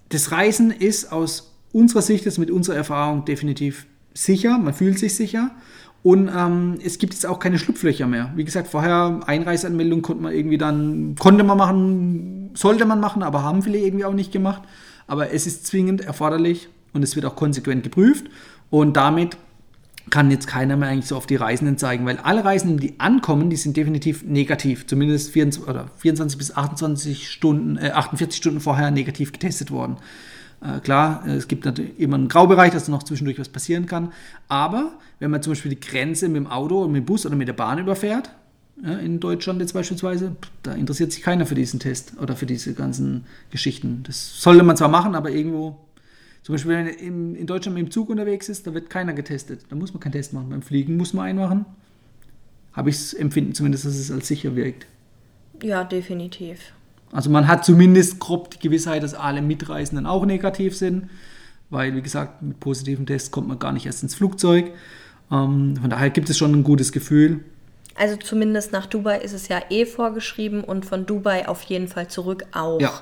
[0.09, 5.15] das Reisen ist aus unserer Sicht ist mit unserer Erfahrung definitiv sicher, man fühlt sich
[5.15, 5.51] sicher.
[6.03, 8.31] Und ähm, es gibt jetzt auch keine Schlupflöcher mehr.
[8.35, 13.43] Wie gesagt, vorher Einreiseanmeldung konnte man irgendwie dann, konnte man machen, sollte man machen, aber
[13.43, 14.61] haben viele irgendwie auch nicht gemacht.
[15.07, 18.25] Aber es ist zwingend erforderlich und es wird auch konsequent geprüft.
[18.69, 19.35] Und damit
[20.11, 23.49] kann jetzt keiner mehr eigentlich so auf die Reisenden zeigen, weil alle Reisenden, die ankommen,
[23.49, 28.91] die sind definitiv negativ, zumindest 24, oder 24 bis 28 Stunden, äh, 48 Stunden vorher
[28.91, 29.97] negativ getestet worden.
[30.65, 34.11] Äh, klar, es gibt natürlich immer einen Graubereich, dass noch zwischendurch was passieren kann.
[34.47, 37.47] Aber wenn man zum Beispiel die Grenze mit dem Auto, mit dem Bus oder mit
[37.47, 38.31] der Bahn überfährt,
[38.83, 42.73] ja, in Deutschland jetzt beispielsweise, da interessiert sich keiner für diesen Test oder für diese
[42.73, 44.03] ganzen Geschichten.
[44.03, 45.77] Das sollte man zwar machen, aber irgendwo,
[46.43, 49.61] zum Beispiel wenn man in, Deutschland mit dem Zug unterwegs ist, da wird keiner getestet.
[49.69, 50.49] Da muss man keinen Test machen.
[50.49, 51.65] Beim Fliegen muss man einen machen.
[52.73, 54.87] Habe ich es empfinden zumindest, dass es als sicher wirkt.
[55.63, 56.73] Ja, definitiv.
[57.15, 61.09] Also man hat zumindest grob die Gewissheit, dass alle Mitreisenden auch negativ sind,
[61.69, 64.71] weil, wie gesagt, mit positiven Tests kommt man gar nicht erst ins Flugzeug.
[65.31, 67.39] Ähm, von daher gibt es schon ein gutes Gefühl.
[67.97, 72.09] Also zumindest nach Dubai ist es ja eh vorgeschrieben und von Dubai auf jeden Fall
[72.09, 72.81] zurück auch.
[72.81, 73.01] Ja.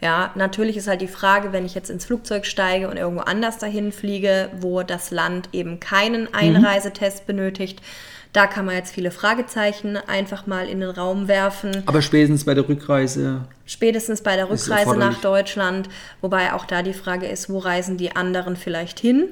[0.00, 3.58] Ja, natürlich ist halt die Frage, wenn ich jetzt ins Flugzeug steige und irgendwo anders
[3.58, 7.80] dahin fliege, wo das Land eben keinen Einreisetest benötigt,
[8.32, 11.82] da kann man jetzt viele Fragezeichen einfach mal in den Raum werfen.
[11.84, 13.42] Aber spätestens bei der Rückreise.
[13.66, 15.20] Spätestens bei der Rückreise nach.
[15.20, 15.88] Deutschland,
[16.20, 19.28] wobei auch da die Frage ist, wo reisen die anderen vielleicht hin?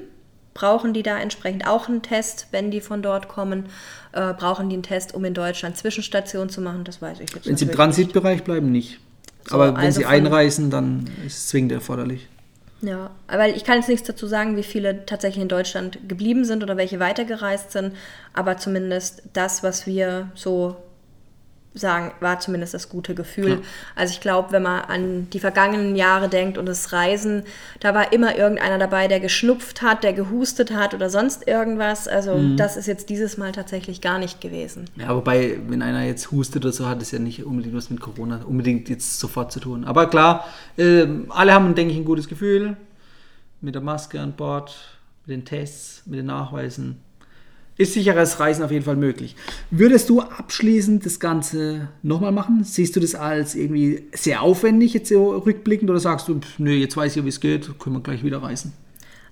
[0.53, 3.65] Brauchen die da entsprechend auch einen Test, wenn die von dort kommen?
[4.11, 6.83] Äh, brauchen die einen Test, um in Deutschland Zwischenstationen zu machen?
[6.83, 8.99] Das weiß ich jetzt Wenn sie im Transitbereich bleiben, nicht.
[9.47, 12.27] So, Aber wenn also sie einreisen, dann ist es zwingend erforderlich.
[12.81, 16.63] Ja, weil ich kann jetzt nichts dazu sagen, wie viele tatsächlich in Deutschland geblieben sind
[16.63, 17.95] oder welche weitergereist sind,
[18.33, 20.77] aber zumindest das, was wir so
[21.73, 23.49] sagen, war zumindest das gute Gefühl.
[23.49, 23.57] Ja.
[23.95, 27.43] Also ich glaube, wenn man an die vergangenen Jahre denkt und das Reisen,
[27.79, 32.07] da war immer irgendeiner dabei, der geschnupft hat, der gehustet hat oder sonst irgendwas.
[32.09, 32.57] Also Mhm.
[32.57, 34.85] das ist jetzt dieses Mal tatsächlich gar nicht gewesen.
[34.97, 38.01] Ja, wobei, wenn einer jetzt hustet oder so, hat es ja nicht unbedingt was mit
[38.01, 39.85] Corona unbedingt jetzt sofort zu tun.
[39.85, 40.45] Aber klar,
[40.77, 42.75] ähm, alle haben, denke ich, ein gutes Gefühl
[43.61, 44.75] mit der Maske an Bord,
[45.25, 46.99] mit den Tests, mit den Nachweisen.
[47.77, 49.35] Ist sicheres Reisen auf jeden Fall möglich.
[49.71, 52.63] Würdest du abschließend das Ganze nochmal machen?
[52.63, 56.71] Siehst du das als irgendwie sehr aufwendig jetzt so rückblickend oder sagst du, pff, nö,
[56.71, 58.73] jetzt weiß ich ja, wie es geht, können wir gleich wieder reisen?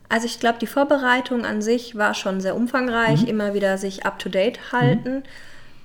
[0.09, 4.71] Also ich glaube, die Vorbereitung an sich war schon sehr umfangreich, immer wieder sich up-to-date
[4.71, 5.21] halten.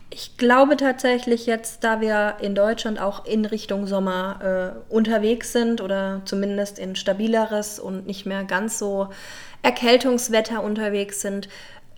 [0.08, 5.80] Ich glaube tatsächlich jetzt, da wir in Deutschland auch in Richtung Sommer äh, unterwegs sind
[5.82, 9.08] oder zumindest in stabileres und nicht mehr ganz so
[9.62, 11.48] Erkältungswetter unterwegs sind,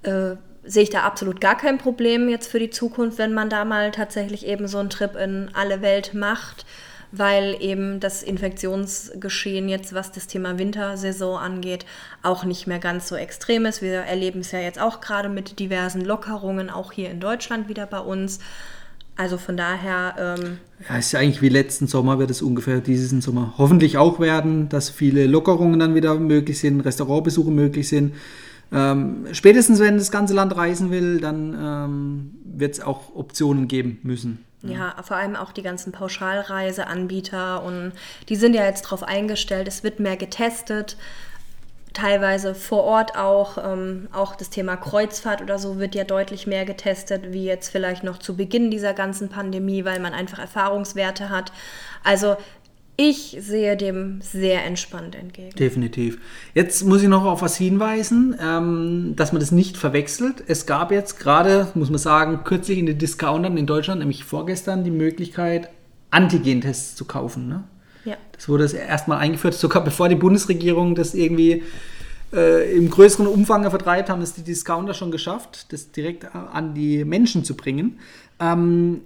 [0.02, 3.64] äh, sehe ich da absolut gar kein Problem jetzt für die Zukunft, wenn man da
[3.64, 6.66] mal tatsächlich eben so einen Trip in alle Welt macht
[7.12, 11.86] weil eben das Infektionsgeschehen jetzt, was das Thema Wintersaison angeht,
[12.22, 13.82] auch nicht mehr ganz so extrem ist.
[13.82, 17.86] Wir erleben es ja jetzt auch gerade mit diversen Lockerungen, auch hier in Deutschland wieder
[17.86, 18.38] bei uns.
[19.18, 23.22] Also von daher, ähm, Ja, ist ja eigentlich wie letzten Sommer wird es ungefähr diesen
[23.22, 28.14] Sommer hoffentlich auch werden, dass viele Lockerungen dann wieder möglich sind, Restaurantbesuche möglich sind.
[28.72, 34.00] Ähm, spätestens wenn das ganze Land reisen will, dann ähm, wird es auch Optionen geben
[34.02, 34.44] müssen.
[34.62, 37.92] Ja, vor allem auch die ganzen Pauschalreiseanbieter und
[38.28, 40.96] die sind ja jetzt darauf eingestellt, es wird mehr getestet,
[41.96, 43.58] teilweise vor Ort auch.
[43.58, 48.04] Ähm, auch das Thema Kreuzfahrt oder so wird ja deutlich mehr getestet, wie jetzt vielleicht
[48.04, 51.52] noch zu Beginn dieser ganzen Pandemie, weil man einfach Erfahrungswerte hat.
[52.04, 52.36] Also
[52.96, 55.54] ich sehe dem sehr entspannt entgegen.
[55.56, 56.18] Definitiv.
[56.54, 60.42] Jetzt muss ich noch auf was hinweisen, ähm, dass man das nicht verwechselt.
[60.46, 64.82] Es gab jetzt gerade, muss man sagen, kürzlich in den Discountern in Deutschland, nämlich vorgestern,
[64.82, 65.68] die Möglichkeit,
[66.10, 67.48] Antigen-Tests zu kaufen.
[67.48, 67.64] Ne?
[68.06, 68.16] Ja.
[68.32, 71.64] Das wurde erstmal eingeführt, sogar bevor die Bundesregierung das irgendwie
[72.32, 77.04] äh, im größeren Umfang vertreibt, haben es die Discounter schon geschafft, das direkt an die
[77.04, 77.98] Menschen zu bringen.
[78.40, 79.02] Ähm,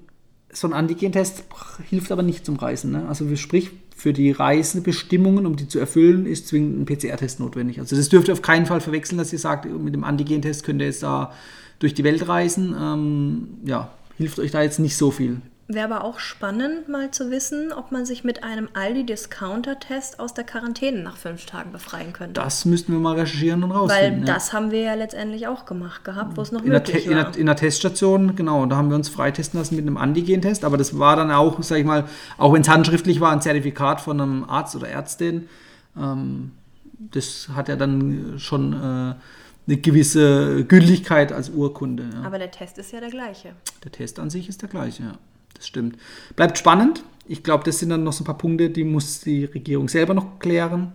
[0.53, 1.45] so ein Antigen-Test
[1.89, 2.93] hilft aber nicht zum Reisen.
[2.93, 3.07] Ne?
[3.09, 7.79] Also sprich, für die Reisebestimmungen, um die zu erfüllen, ist zwingend ein PCR-Test notwendig.
[7.81, 10.81] Also das dürft ihr auf keinen Fall verwechseln, dass ihr sagt, mit dem Antigen-Test könnt
[10.81, 11.33] ihr jetzt da
[11.79, 12.75] durch die Welt reisen.
[12.79, 15.43] Ähm, ja, hilft euch da jetzt nicht so viel.
[15.73, 20.43] Wäre aber auch spannend, mal zu wissen, ob man sich mit einem Aldi-Discounter-Test aus der
[20.43, 22.41] Quarantäne nach fünf Tagen befreien könnte.
[22.41, 24.27] Das müssten wir mal recherchieren und Weil rausfinden.
[24.27, 24.35] ja.
[24.35, 27.15] das haben wir ja letztendlich auch gemacht gehabt, wo es noch in der, möglich in,
[27.15, 27.31] war.
[27.31, 30.77] der, in der Teststation, genau, da haben wir uns freitesten lassen mit einem Antigen-Test, aber
[30.77, 32.05] das war dann auch, sag ich mal,
[32.37, 35.49] auch wenn es handschriftlich war, ein Zertifikat von einem Arzt oder Ärztin.
[35.97, 36.51] Ähm,
[36.99, 42.11] das hat ja dann schon äh, eine gewisse Gültigkeit als Urkunde.
[42.13, 42.23] Ja.
[42.25, 43.53] Aber der Test ist ja der gleiche.
[43.85, 45.13] Der Test an sich ist der gleiche, ja.
[45.55, 45.97] Das stimmt.
[46.37, 47.05] Bleibt spannend.
[47.27, 50.15] Ich glaube, das sind dann noch so ein paar Punkte, die muss die Regierung selber
[50.15, 50.93] noch klären,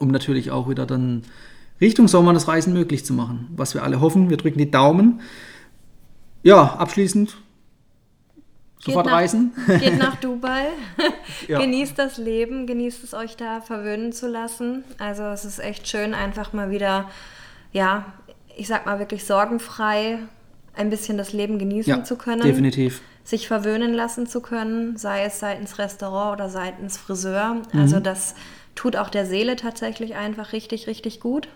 [0.00, 1.22] um natürlich auch wieder dann
[1.80, 3.48] Richtung Sommer das Reisen möglich zu machen.
[3.56, 4.30] Was wir alle hoffen.
[4.30, 5.20] Wir drücken die Daumen.
[6.42, 7.36] Ja, abschließend
[8.80, 9.52] sofort nach, reisen.
[9.80, 10.66] Geht nach Dubai,
[11.46, 11.58] Ja.
[11.60, 14.84] genießt das Leben, genießt es euch da verwöhnen zu lassen.
[14.98, 17.08] Also es ist echt schön, einfach mal wieder,
[17.72, 18.06] ja,
[18.56, 20.18] ich sag mal wirklich sorgenfrei
[20.74, 22.42] ein bisschen das Leben genießen Ja, zu können.
[22.42, 23.00] definitiv.
[23.28, 27.62] Sich verwöhnen lassen zu können, sei es seitens Restaurant oder seitens Friseur.
[27.72, 27.80] Mhm.
[27.80, 28.34] Also das
[28.74, 31.48] tut auch der Seele tatsächlich einfach richtig, richtig gut.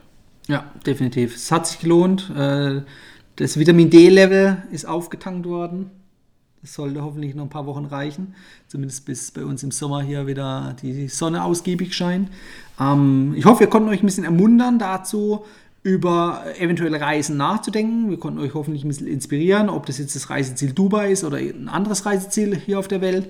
[0.48, 1.34] Ja, definitiv.
[1.34, 2.30] Es hat sich gelohnt.
[2.36, 2.82] Äh,
[3.36, 5.90] Das Vitamin D-Level ist aufgetankt worden.
[6.60, 8.34] Das sollte hoffentlich noch ein paar Wochen reichen.
[8.68, 12.28] Zumindest bis bei uns im Sommer hier wieder die Sonne ausgiebig scheint.
[12.78, 15.46] Ähm, ich hoffe, wir konnten euch ein bisschen ermuntern dazu,
[15.82, 18.08] über eventuelle Reisen nachzudenken.
[18.08, 21.38] Wir konnten euch hoffentlich ein bisschen inspirieren, ob das jetzt das Reiseziel Dubai ist oder
[21.38, 23.28] ein anderes Reiseziel hier auf der Welt.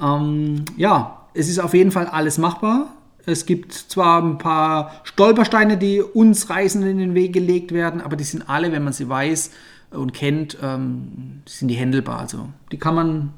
[0.00, 2.94] Ähm, ja, es ist auf jeden Fall alles machbar.
[3.26, 8.16] Es gibt zwar ein paar Stolpersteine, die uns Reisenden in den Weg gelegt werden, aber
[8.16, 9.50] die sind alle, wenn man sie weiß
[9.90, 12.20] und kennt, ähm, sind die händelbar.
[12.20, 13.34] Also die kann man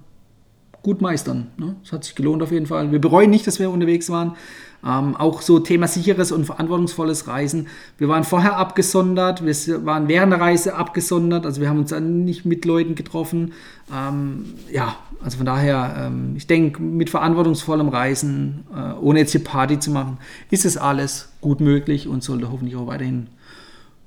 [0.82, 1.48] gut meistern.
[1.56, 1.76] Ne?
[1.82, 2.90] Das hat sich gelohnt auf jeden Fall.
[2.92, 4.36] Wir bereuen nicht, dass wir unterwegs waren.
[4.84, 7.68] Ähm, auch so Thema sicheres und verantwortungsvolles Reisen.
[7.98, 12.24] Wir waren vorher abgesondert, wir waren während der Reise abgesondert, also wir haben uns dann
[12.24, 13.52] nicht mit Leuten getroffen.
[13.94, 19.44] Ähm, ja, also von daher, ähm, ich denke, mit verantwortungsvollem Reisen, äh, ohne jetzt hier
[19.44, 20.18] Party zu machen,
[20.50, 23.28] ist es alles gut möglich und sollte hoffentlich auch weiterhin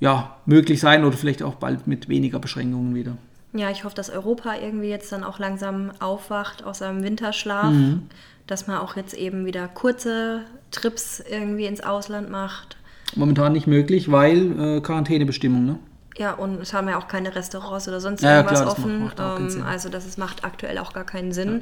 [0.02, 3.18] ja, möglich sein oder vielleicht auch bald mit weniger Beschränkungen wieder.
[3.56, 8.10] Ja, ich hoffe, dass Europa irgendwie jetzt dann auch langsam aufwacht aus seinem Winterschlaf, mhm.
[8.48, 10.42] dass man auch jetzt eben wieder kurze
[10.72, 12.76] Trips irgendwie ins Ausland macht.
[13.16, 15.80] Momentan nicht möglich, weil äh, Quarantänebestimmung, ne?
[16.18, 19.04] Ja, und es haben ja auch keine Restaurants oder sonst ja, irgendwas klar, offen.
[19.04, 21.62] Macht ähm, also das ist, macht aktuell auch gar keinen Sinn.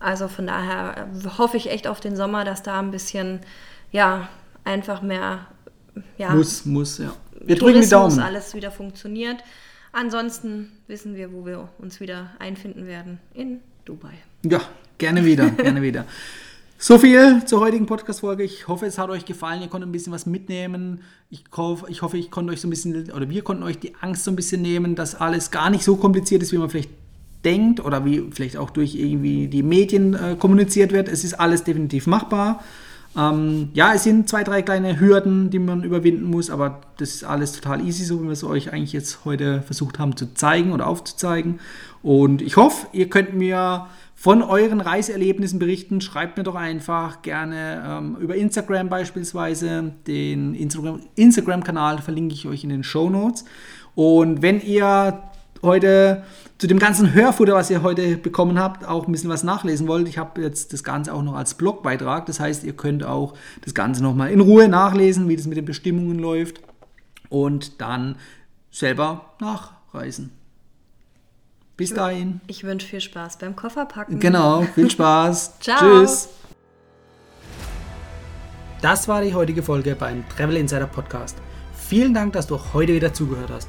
[0.00, 3.40] Also von daher äh, hoffe ich echt auf den Sommer, dass da ein bisschen,
[3.92, 4.28] ja,
[4.64, 5.46] einfach mehr,
[6.18, 6.30] ja.
[6.30, 7.12] Muss, muss, ja.
[7.40, 8.18] Wir drücken die Daumen.
[8.20, 9.38] alles wieder funktioniert.
[9.94, 13.20] Ansonsten wissen wir, wo wir uns wieder einfinden werden.
[13.32, 14.14] In Dubai.
[14.44, 14.60] Ja,
[14.98, 16.04] gerne wieder, gerne wieder.
[16.78, 18.42] So viel zur heutigen Podcast-Folge.
[18.42, 19.62] Ich hoffe, es hat euch gefallen.
[19.62, 21.02] Ihr konntet ein bisschen was mitnehmen.
[21.30, 24.24] Ich hoffe, ich, ich konnte euch so ein bisschen, oder wir konnten euch die Angst
[24.24, 26.90] so ein bisschen nehmen, dass alles gar nicht so kompliziert ist, wie man vielleicht
[27.44, 31.08] denkt oder wie vielleicht auch durch irgendwie die Medien äh, kommuniziert wird.
[31.08, 32.64] Es ist alles definitiv machbar.
[33.16, 37.24] Ähm, ja, es sind zwei, drei kleine Hürden, die man überwinden muss, aber das ist
[37.24, 40.72] alles total easy, so wie wir es euch eigentlich jetzt heute versucht haben zu zeigen
[40.72, 41.60] oder aufzuzeigen.
[42.02, 46.00] Und ich hoffe, ihr könnt mir von euren Reiseerlebnissen berichten.
[46.00, 49.92] Schreibt mir doch einfach gerne ähm, über Instagram beispielsweise.
[50.06, 53.44] Den Instagram-Kanal verlinke ich euch in den Show Notes.
[53.94, 55.22] Und wenn ihr
[55.64, 56.22] heute
[56.58, 60.08] zu dem ganzen Hörfutter, was ihr heute bekommen habt, auch ein bisschen was nachlesen wollt,
[60.08, 62.26] ich habe jetzt das Ganze auch noch als Blogbeitrag.
[62.26, 65.64] Das heißt, ihr könnt auch das Ganze nochmal in Ruhe nachlesen, wie das mit den
[65.64, 66.60] Bestimmungen läuft
[67.28, 68.16] und dann
[68.70, 70.30] selber nachreisen.
[71.76, 72.40] Bis dahin.
[72.46, 74.20] Ich wünsche viel Spaß beim Kofferpacken.
[74.20, 75.58] Genau, viel Spaß.
[75.58, 75.78] Ciao.
[75.80, 76.28] Tschüss.
[78.80, 81.36] Das war die heutige Folge beim Travel Insider Podcast.
[81.74, 83.68] Vielen Dank, dass du heute wieder zugehört hast.